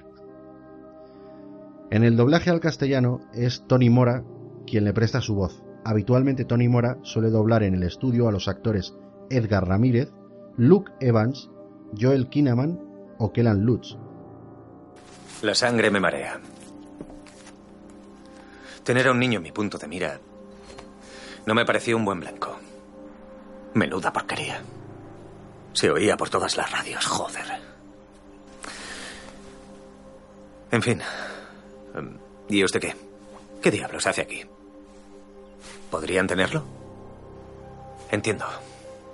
[1.89, 4.23] En el doblaje al castellano es Tony Mora
[4.67, 5.63] quien le presta su voz.
[5.83, 8.95] Habitualmente Tony Mora suele doblar en el estudio a los actores
[9.29, 10.11] Edgar Ramírez,
[10.57, 11.49] Luke Evans,
[11.99, 12.79] Joel Kinnaman
[13.17, 13.97] o Kellan Lutz.
[15.41, 16.39] La sangre me marea.
[18.83, 20.19] Tener a un niño en mi punto de mira
[21.45, 22.57] no me pareció un buen blanco.
[23.75, 24.61] Menuda porquería.
[25.73, 27.45] Se oía por todas las radios, joder.
[30.71, 31.01] En fin.
[32.49, 32.95] ¿Y usted qué?
[33.61, 34.43] ¿Qué diablos hace aquí?
[35.91, 36.63] ¿Podrían tenerlo?
[38.09, 38.45] Entiendo.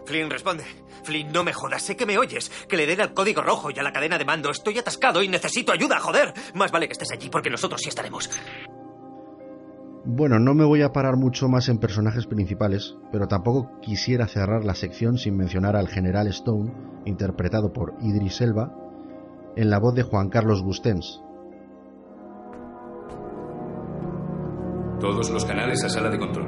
[0.05, 0.63] Flynn, responde.
[1.03, 2.51] Flynn, no me jodas, sé que me oyes.
[2.67, 4.49] Que le den al código rojo y a la cadena de mando.
[4.49, 6.33] Estoy atascado y necesito ayuda, joder.
[6.55, 8.29] Más vale que estés allí porque nosotros sí estaremos.
[10.03, 14.65] Bueno, no me voy a parar mucho más en personajes principales, pero tampoco quisiera cerrar
[14.65, 16.73] la sección sin mencionar al general Stone,
[17.05, 18.75] interpretado por Idris Elba,
[19.55, 21.21] en la voz de Juan Carlos Gustens.
[24.99, 26.47] Todos los canales a sala de control.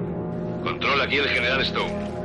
[0.63, 2.22] Control aquí el general Stone.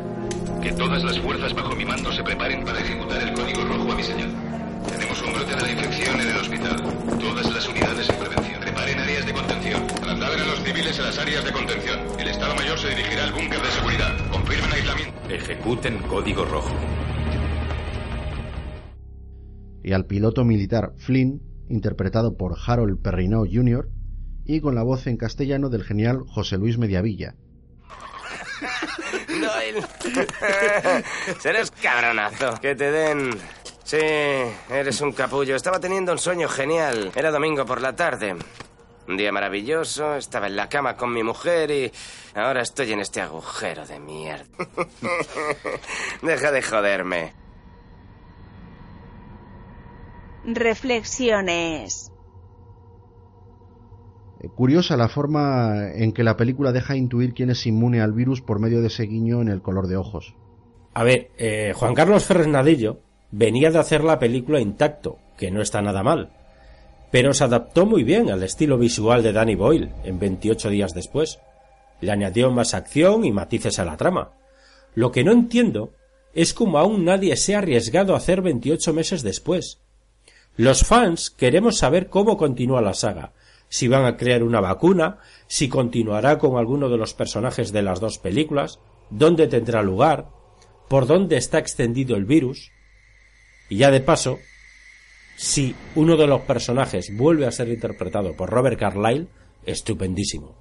[0.62, 3.96] Que todas las fuerzas bajo mi mando se preparen para ejecutar el código rojo a
[3.96, 4.30] mi señal.
[4.88, 6.76] Tenemos un brote de la infección en el hospital.
[7.18, 8.60] Todas las unidades en prevención.
[8.60, 9.86] Preparen áreas de contención.
[9.86, 11.98] Trasladen a los civiles a las áreas de contención.
[12.18, 14.30] El Estado Mayor se dirigirá al búnker de seguridad.
[14.30, 15.18] Confirmen aislamiento.
[15.28, 16.74] Ejecuten código rojo.
[19.82, 23.88] Y al piloto militar Flynn, interpretado por Harold Perrineau Jr.,
[24.44, 27.36] y con la voz en castellano del genial José Luis Mediavilla.
[29.40, 29.82] Doyle.
[31.40, 32.60] Serás cabronazo.
[32.60, 33.38] Que te den.
[33.84, 33.96] Sí,
[34.68, 35.56] eres un capullo.
[35.56, 37.10] Estaba teniendo un sueño genial.
[37.14, 38.36] Era domingo por la tarde.
[39.06, 40.16] Un día maravilloso.
[40.16, 41.92] Estaba en la cama con mi mujer y
[42.34, 44.44] ahora estoy en este agujero de mierda.
[46.22, 47.32] Deja de joderme.
[50.44, 52.07] Reflexiones.
[54.54, 58.60] Curiosa la forma en que la película deja intuir quién es inmune al virus por
[58.60, 60.34] medio de ese guiño en el color de ojos.
[60.94, 65.82] A ver, eh, Juan Carlos Fernadillo venía de hacer la película intacto, que no está
[65.82, 66.30] nada mal.
[67.10, 71.38] pero se adaptó muy bien al estilo visual de Danny Boyle en 28 días después.
[72.02, 74.32] Le añadió más acción y matices a la trama.
[74.94, 75.94] Lo que no entiendo
[76.34, 79.80] es como aún nadie se ha arriesgado a hacer 28 meses después.
[80.56, 83.32] Los fans queremos saber cómo continúa la saga,
[83.68, 88.00] si van a crear una vacuna, si continuará con alguno de los personajes de las
[88.00, 90.30] dos películas, dónde tendrá lugar,
[90.88, 92.72] por dónde está extendido el virus.
[93.68, 94.38] Y ya de paso,
[95.36, 99.28] si uno de los personajes vuelve a ser interpretado por Robert Carlyle,
[99.64, 100.56] estupendísimo.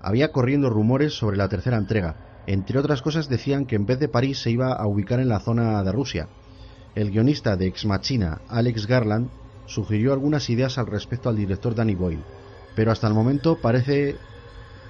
[0.00, 2.42] Había corriendo rumores sobre la tercera entrega.
[2.46, 5.40] Entre otras cosas decían que en vez de París se iba a ubicar en la
[5.40, 6.28] zona de Rusia.
[6.94, 9.30] El guionista de Ex Machina, Alex Garland,
[9.66, 12.24] sugirió algunas ideas al respecto al director Danny Boyle,
[12.74, 14.16] pero hasta el momento parece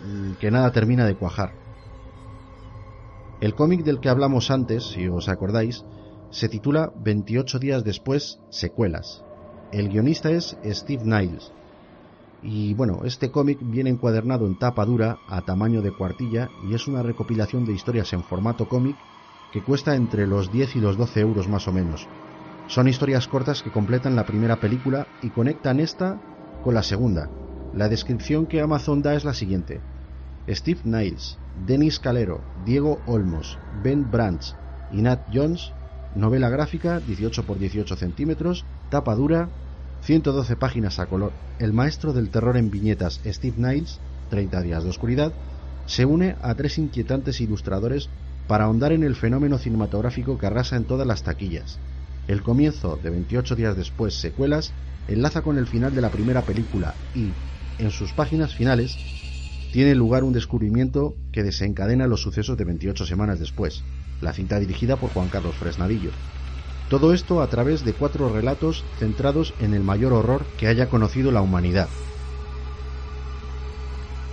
[0.05, 1.53] mm, que nada termina de cuajar.
[3.41, 5.85] El cómic del que hablamos antes, si os acordáis,
[6.31, 9.23] se titula 28 días después, secuelas.
[9.71, 11.53] El guionista es Steve Niles.
[12.43, 16.87] Y bueno, este cómic viene encuadernado en tapa dura, a tamaño de cuartilla, y es
[16.87, 18.97] una recopilación de historias en formato cómic
[19.53, 22.09] que cuesta entre los 10 y los 12 euros más o menos,
[22.67, 26.21] son historias cortas que completan la primera película y conectan esta
[26.63, 27.29] con la segunda.
[27.75, 29.81] La descripción que Amazon da es la siguiente.
[30.49, 34.55] Steve Niles, Dennis Calero, Diego Olmos, Ben Branch
[34.93, 35.73] y Nat Jones,
[36.15, 39.49] novela gráfica 18 x 18 centímetros, tapa dura,
[40.03, 41.33] 112 páginas a color.
[41.59, 44.01] El maestro del terror en viñetas Steve Niles,
[44.31, 45.33] 30 días de oscuridad,
[45.87, 48.09] se une a tres inquietantes ilustradores
[48.49, 51.79] para ahondar en el fenómeno cinematográfico que arrasa en todas las taquillas.
[52.27, 54.73] El comienzo de 28 días después, secuelas,
[55.09, 57.31] enlaza con el final de la primera película y,
[57.79, 58.97] en sus páginas finales,
[59.73, 63.83] tiene lugar un descubrimiento que desencadena los sucesos de 28 semanas después,
[64.21, 66.11] la cinta dirigida por Juan Carlos Fresnadillo.
[66.89, 71.31] Todo esto a través de cuatro relatos centrados en el mayor horror que haya conocido
[71.31, 71.89] la humanidad.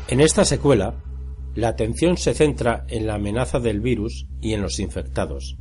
[0.08, 0.96] En esta secuela,
[1.56, 5.58] la atención se centra en la amenaza del virus y en los infectados,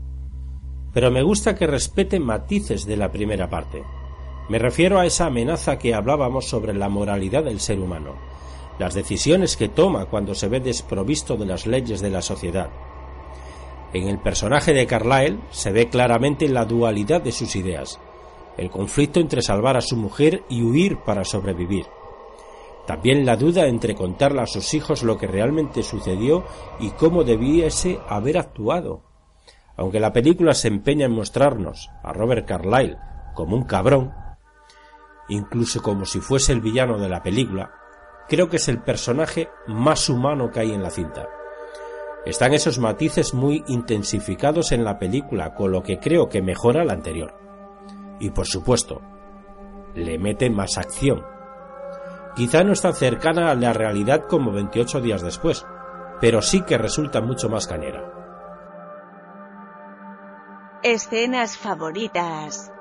[0.93, 3.83] pero me gusta que respete matices de la primera parte.
[4.49, 8.17] Me refiero a esa amenaza que hablábamos sobre la moralidad del ser humano,
[8.79, 12.71] las decisiones que toma cuando se ve desprovisto de las leyes de la sociedad.
[13.93, 18.01] En el personaje de Carlyle se ve claramente la dualidad de sus ideas,
[18.57, 21.87] el conflicto entre salvar a su mujer y huir para sobrevivir.
[22.87, 26.45] También la duda entre contarle a sus hijos lo que realmente sucedió
[26.81, 29.10] y cómo debiese haber actuado.
[29.81, 32.99] Aunque la película se empeña en mostrarnos a Robert Carlyle
[33.33, 34.13] como un cabrón,
[35.31, 37.73] incluso como si fuese el villano de la película,
[38.29, 41.27] creo que es el personaje más humano que hay en la cinta.
[42.27, 46.93] Están esos matices muy intensificados en la película, con lo que creo que mejora la
[46.93, 47.33] anterior.
[48.21, 49.01] Y por supuesto,
[49.95, 51.25] le mete más acción.
[52.37, 55.65] Quizá no es tan cercana a la realidad como 28 días después,
[56.21, 58.20] pero sí que resulta mucho más canera.
[60.83, 62.73] Escenas favoritas.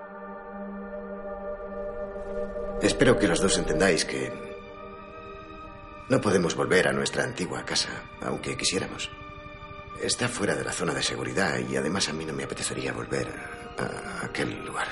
[2.82, 4.32] Espero que los dos entendáis que
[6.08, 7.89] no podemos volver a nuestra antigua casa,
[8.22, 9.12] aunque quisiéramos.
[10.02, 13.28] Está fuera de la zona de seguridad y además a mí no me apetecería volver
[13.78, 14.88] a aquel lugar.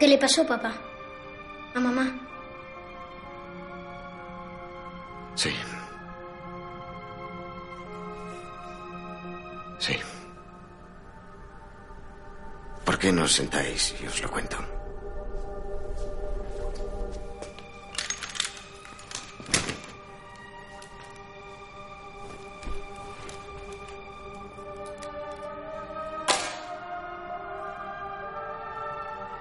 [0.00, 0.74] ¿Qué le pasó, papá?
[1.74, 2.12] ¿A mamá?
[5.36, 5.54] Sí.
[9.78, 9.96] Sí.
[13.06, 14.56] ¿Por qué no os sentáis y os lo cuento?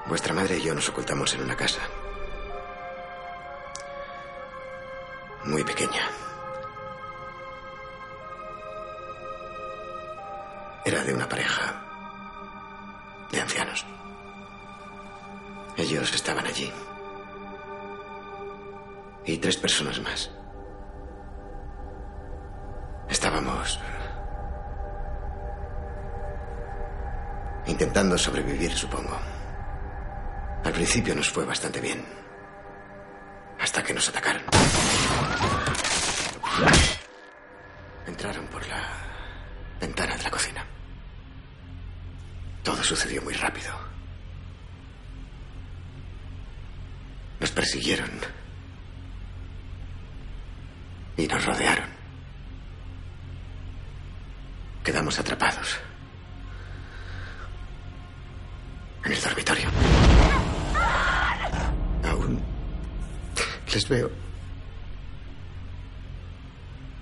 [0.05, 1.81] Vuestra madre y yo nos ocultamos en una casa.
[5.45, 6.07] Muy pequeña.
[10.85, 11.84] Era de una pareja
[15.85, 16.73] Ellos estaban allí.
[19.23, 20.31] Y tres personas más.
[23.07, 23.79] Estábamos
[27.67, 29.15] intentando sobrevivir, supongo.
[30.63, 32.03] Al principio nos fue bastante bien.
[33.59, 34.41] Hasta que nos atacaron.
[47.75, 48.09] Nos persiguieron.
[51.17, 51.89] Y nos rodearon.
[54.81, 55.77] Quedamos atrapados.
[59.03, 59.69] En el dormitorio.
[63.73, 64.09] Les veo.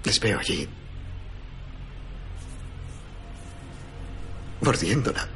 [0.05, 0.67] Les veo allí.
[4.61, 5.27] Mordiéndola.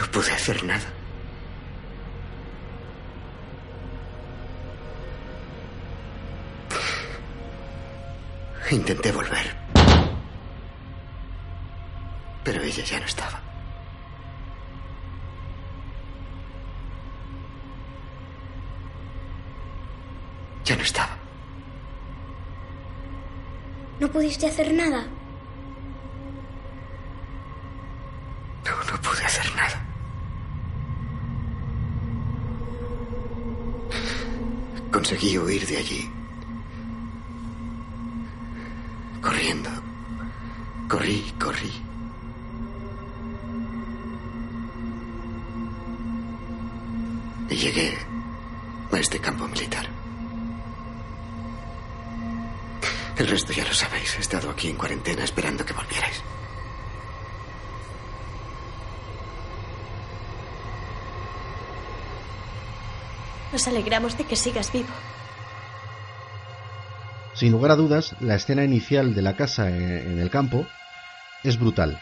[0.00, 1.01] No pude hacer nada.
[8.72, 9.54] Intenté volver.
[12.42, 13.38] Pero ella ya no estaba.
[20.64, 21.14] Ya no estaba.
[24.00, 25.06] ¿No pudiste hacer nada?
[28.64, 29.84] No, no pude hacer nada.
[34.90, 36.21] Conseguí huir de allí.
[39.42, 39.70] Corriendo.
[40.88, 41.72] Corrí, corrí.
[47.50, 47.98] Y llegué
[48.92, 49.88] a este campo militar.
[53.16, 54.14] El resto ya lo sabéis.
[54.16, 56.22] He estado aquí en cuarentena esperando que volvierais.
[63.50, 64.94] Nos alegramos de que sigas vivo.
[67.42, 70.64] Sin lugar a dudas, la escena inicial de la casa en el campo
[71.42, 71.98] es brutal.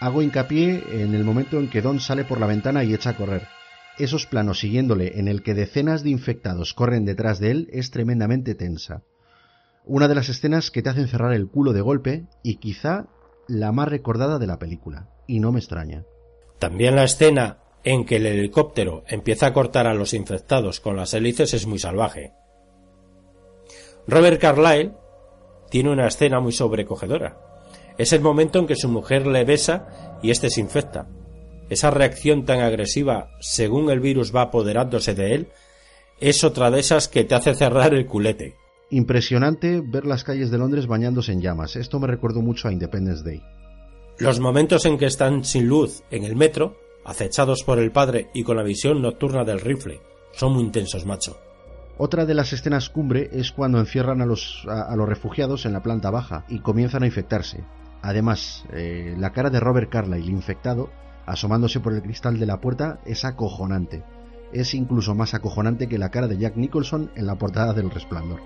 [0.00, 3.16] Hago hincapié en el momento en que Don sale por la ventana y echa a
[3.16, 3.48] correr.
[3.96, 8.54] Esos planos siguiéndole en el que decenas de infectados corren detrás de él es tremendamente
[8.54, 9.00] tensa.
[9.86, 13.06] Una de las escenas que te hacen cerrar el culo de golpe y quizá
[13.48, 15.08] la más recordada de la película.
[15.26, 16.04] Y no me extraña.
[16.58, 21.14] También la escena en que el helicóptero empieza a cortar a los infectados con las
[21.14, 22.34] hélices es muy salvaje.
[24.06, 24.92] Robert Carlyle
[25.70, 27.38] tiene una escena muy sobrecogedora.
[27.98, 31.08] Es el momento en que su mujer le besa y éste se infecta.
[31.68, 35.48] Esa reacción tan agresiva según el virus va apoderándose de él
[36.20, 38.54] es otra de esas que te hace cerrar el culete.
[38.90, 41.76] Impresionante ver las calles de Londres bañándose en llamas.
[41.76, 43.42] Esto me recuerdo mucho a Independence Day.
[44.18, 48.44] Los momentos en que están sin luz en el metro, acechados por el padre y
[48.44, 50.00] con la visión nocturna del rifle,
[50.32, 51.38] son muy intensos, macho.
[51.98, 55.82] Otra de las escenas cumbre es cuando encierran a los, a, los refugiados en la
[55.82, 57.64] planta baja y comienzan a infectarse.
[58.00, 60.90] Además, eh, la cara de Robert Carlyle infectado,
[61.26, 64.02] asomándose por el cristal de la puerta, es acojonante.
[64.52, 68.40] Es incluso más acojonante que la cara de Jack Nicholson en la portada del Resplandor.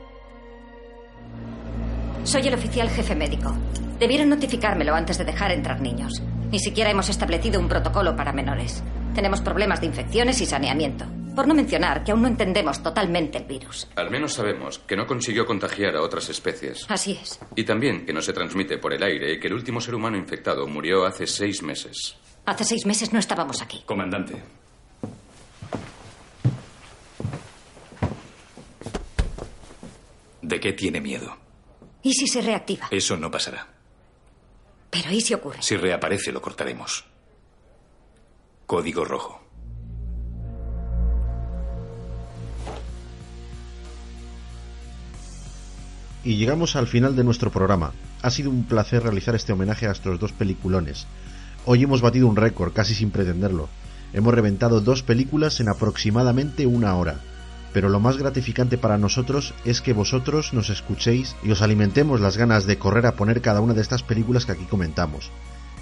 [2.24, 3.54] Soy el oficial jefe médico.
[3.98, 6.22] Debieron notificármelo antes de dejar entrar niños.
[6.50, 8.82] Ni siquiera hemos establecido un protocolo para menores.
[9.14, 11.04] Tenemos problemas de infecciones y saneamiento.
[11.34, 13.88] Por no mencionar que aún no entendemos totalmente el virus.
[13.96, 16.86] Al menos sabemos que no consiguió contagiar a otras especies.
[16.88, 17.38] Así es.
[17.56, 20.16] Y también que no se transmite por el aire y que el último ser humano
[20.16, 22.16] infectado murió hace seis meses.
[22.46, 23.82] Hace seis meses no estábamos aquí.
[23.84, 24.42] Comandante.
[30.42, 31.36] ¿De qué tiene miedo?
[32.02, 32.86] ¿Y si se reactiva?
[32.90, 33.75] Eso no pasará.
[34.96, 35.58] Pero ¿y si ocurre?
[35.60, 37.04] Si reaparece, lo cortaremos.
[38.64, 39.42] Código rojo.
[46.24, 47.92] Y llegamos al final de nuestro programa.
[48.22, 51.06] Ha sido un placer realizar este homenaje a estos dos peliculones.
[51.66, 53.68] Hoy hemos batido un récord, casi sin pretenderlo.
[54.14, 57.20] Hemos reventado dos películas en aproximadamente una hora.
[57.76, 62.38] Pero lo más gratificante para nosotros es que vosotros nos escuchéis y os alimentemos las
[62.38, 65.30] ganas de correr a poner cada una de estas películas que aquí comentamos.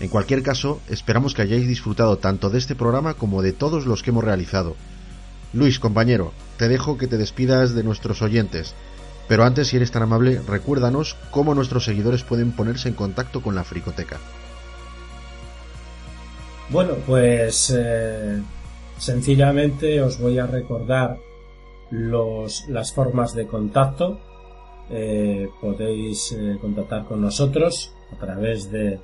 [0.01, 4.03] En cualquier caso, esperamos que hayáis disfrutado tanto de este programa como de todos los
[4.03, 4.75] que hemos realizado.
[5.53, 8.75] Luis, compañero, te dejo que te despidas de nuestros oyentes.
[9.29, 13.55] Pero antes, si eres tan amable, recuérdanos cómo nuestros seguidores pueden ponerse en contacto con
[13.55, 14.19] la Fricoteca.
[16.71, 18.43] Bueno, pues eh,
[18.99, 21.19] sencillamente os voy a recordar
[21.91, 24.19] los, las formas de contacto.
[24.91, 29.01] Eh, podéis eh, contactar con nosotros a través de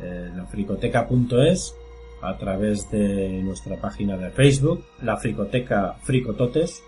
[0.00, 1.74] eh, lafricoteca.es,
[2.22, 6.82] a través de nuestra página de Facebook, la Fricoteca Fricototes,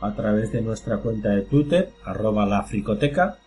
[0.00, 3.38] a través de nuestra cuenta de Twitter, arroba la Fricoteca.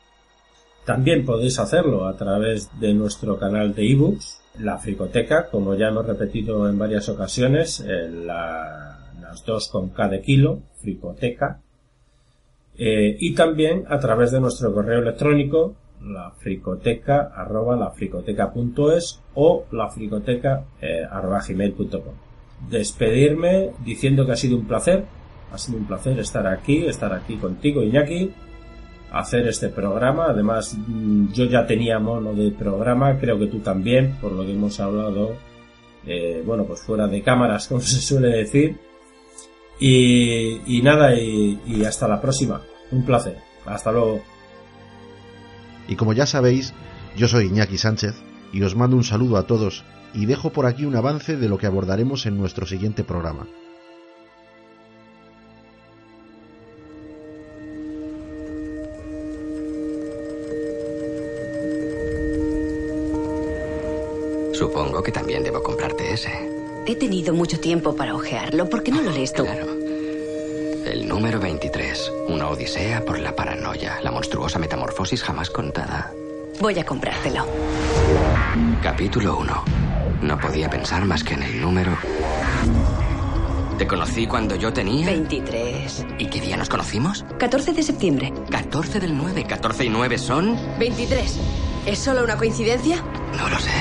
[0.85, 6.05] También podéis hacerlo a través de nuestro canal de ebooks, la Fricoteca, como ya hemos
[6.05, 9.02] repetido en varias ocasiones, la,
[9.33, 11.59] las dos con cada kilo, Fricoteca.
[12.77, 20.65] Eh, y también a través de nuestro correo electrónico, la fricoteca arroba lafricoteca.es o lafricoteca
[20.81, 22.13] eh, arroba gmail.com.
[22.69, 25.05] Despedirme diciendo que ha sido un placer,
[25.51, 28.31] ha sido un placer estar aquí, estar aquí contigo Iñaki,
[29.11, 30.25] hacer este programa.
[30.29, 34.53] Además, mm, yo ya tenía mono de programa, creo que tú también, por lo que
[34.53, 35.35] hemos hablado,
[36.05, 38.92] eh, bueno, pues fuera de cámaras, como se suele decir.
[39.79, 42.61] Y, y nada, y, y hasta la próxima.
[42.91, 43.37] Un placer.
[43.65, 44.21] Hasta luego.
[45.87, 46.73] Y como ya sabéis,
[47.17, 48.15] yo soy Iñaki Sánchez
[48.51, 49.83] y os mando un saludo a todos
[50.13, 53.47] y dejo por aquí un avance de lo que abordaremos en nuestro siguiente programa.
[64.53, 66.62] Supongo que también debo comprarte ese.
[66.85, 68.69] He tenido mucho tiempo para ojearlo.
[68.69, 69.43] ¿Por qué no lo lees tú?
[69.45, 69.67] Claro.
[70.85, 72.11] El número 23.
[72.27, 74.01] Una odisea por la paranoia.
[74.01, 76.11] La monstruosa metamorfosis jamás contada.
[76.59, 77.45] Voy a comprártelo.
[78.81, 79.63] Capítulo 1.
[80.23, 81.97] No podía pensar más que en el número.
[83.77, 85.05] Te conocí cuando yo tenía.
[85.05, 86.05] 23.
[86.19, 87.25] ¿Y qué día nos conocimos?
[87.39, 88.33] 14 de septiembre.
[88.51, 89.45] 14 del 9.
[89.47, 90.57] 14 y 9 son.
[90.79, 91.39] 23.
[91.85, 92.97] ¿Es solo una coincidencia?
[93.37, 93.71] No lo sé.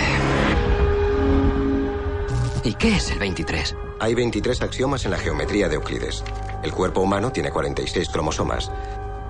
[2.65, 3.75] ¿Y qué es el 23?
[3.99, 6.23] Hay 23 axiomas en la geometría de Euclides.
[6.63, 8.71] El cuerpo humano tiene 46 cromosomas.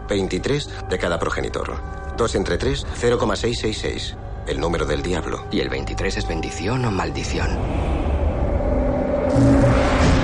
[0.09, 1.81] 23 de cada progenitor.
[2.17, 4.17] 2 entre 3, 0,666.
[4.47, 5.47] El número del diablo.
[5.51, 7.49] ¿Y el 23 es bendición o maldición?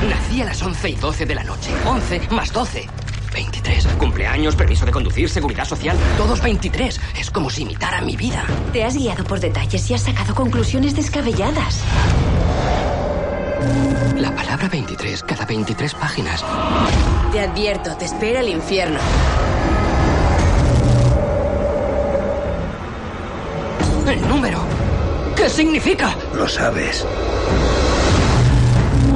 [0.08, 1.70] Nací a las 11 y 12 de la noche.
[1.86, 2.86] 11 más 12.
[3.32, 3.86] 23.
[3.98, 5.96] Cumpleaños, permiso de conducir, seguridad social.
[6.16, 7.00] Todos 23.
[7.18, 8.44] Es como si imitara mi vida.
[8.72, 11.82] Te has guiado por detalles y has sacado conclusiones descabelladas.
[14.16, 16.44] La palabra 23 cada 23 páginas.
[17.32, 18.98] Te advierto, te espera el infierno.
[24.06, 24.60] El número.
[25.36, 26.14] ¿Qué significa?
[26.34, 27.04] Lo sabes.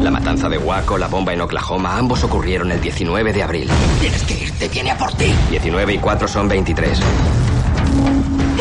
[0.02, 3.70] La matanza de Waco, la bomba en Oklahoma, ambos ocurrieron el 19 de abril.
[4.01, 5.32] Tienes que irte, viene a por ti.
[5.51, 7.01] 19 y 4 son 23.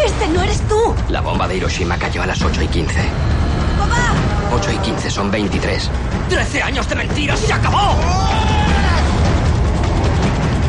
[0.05, 0.95] ¡Este no eres tú!
[1.09, 2.99] La bomba de Hiroshima cayó a las 8 y 15.
[3.81, 4.13] ¡Papá!
[4.53, 5.89] 8 y 15 son 23.
[6.29, 7.95] ¡13 años de mentiras y se acabó!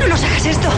[0.01, 0.69] ¡No nos hagas esto!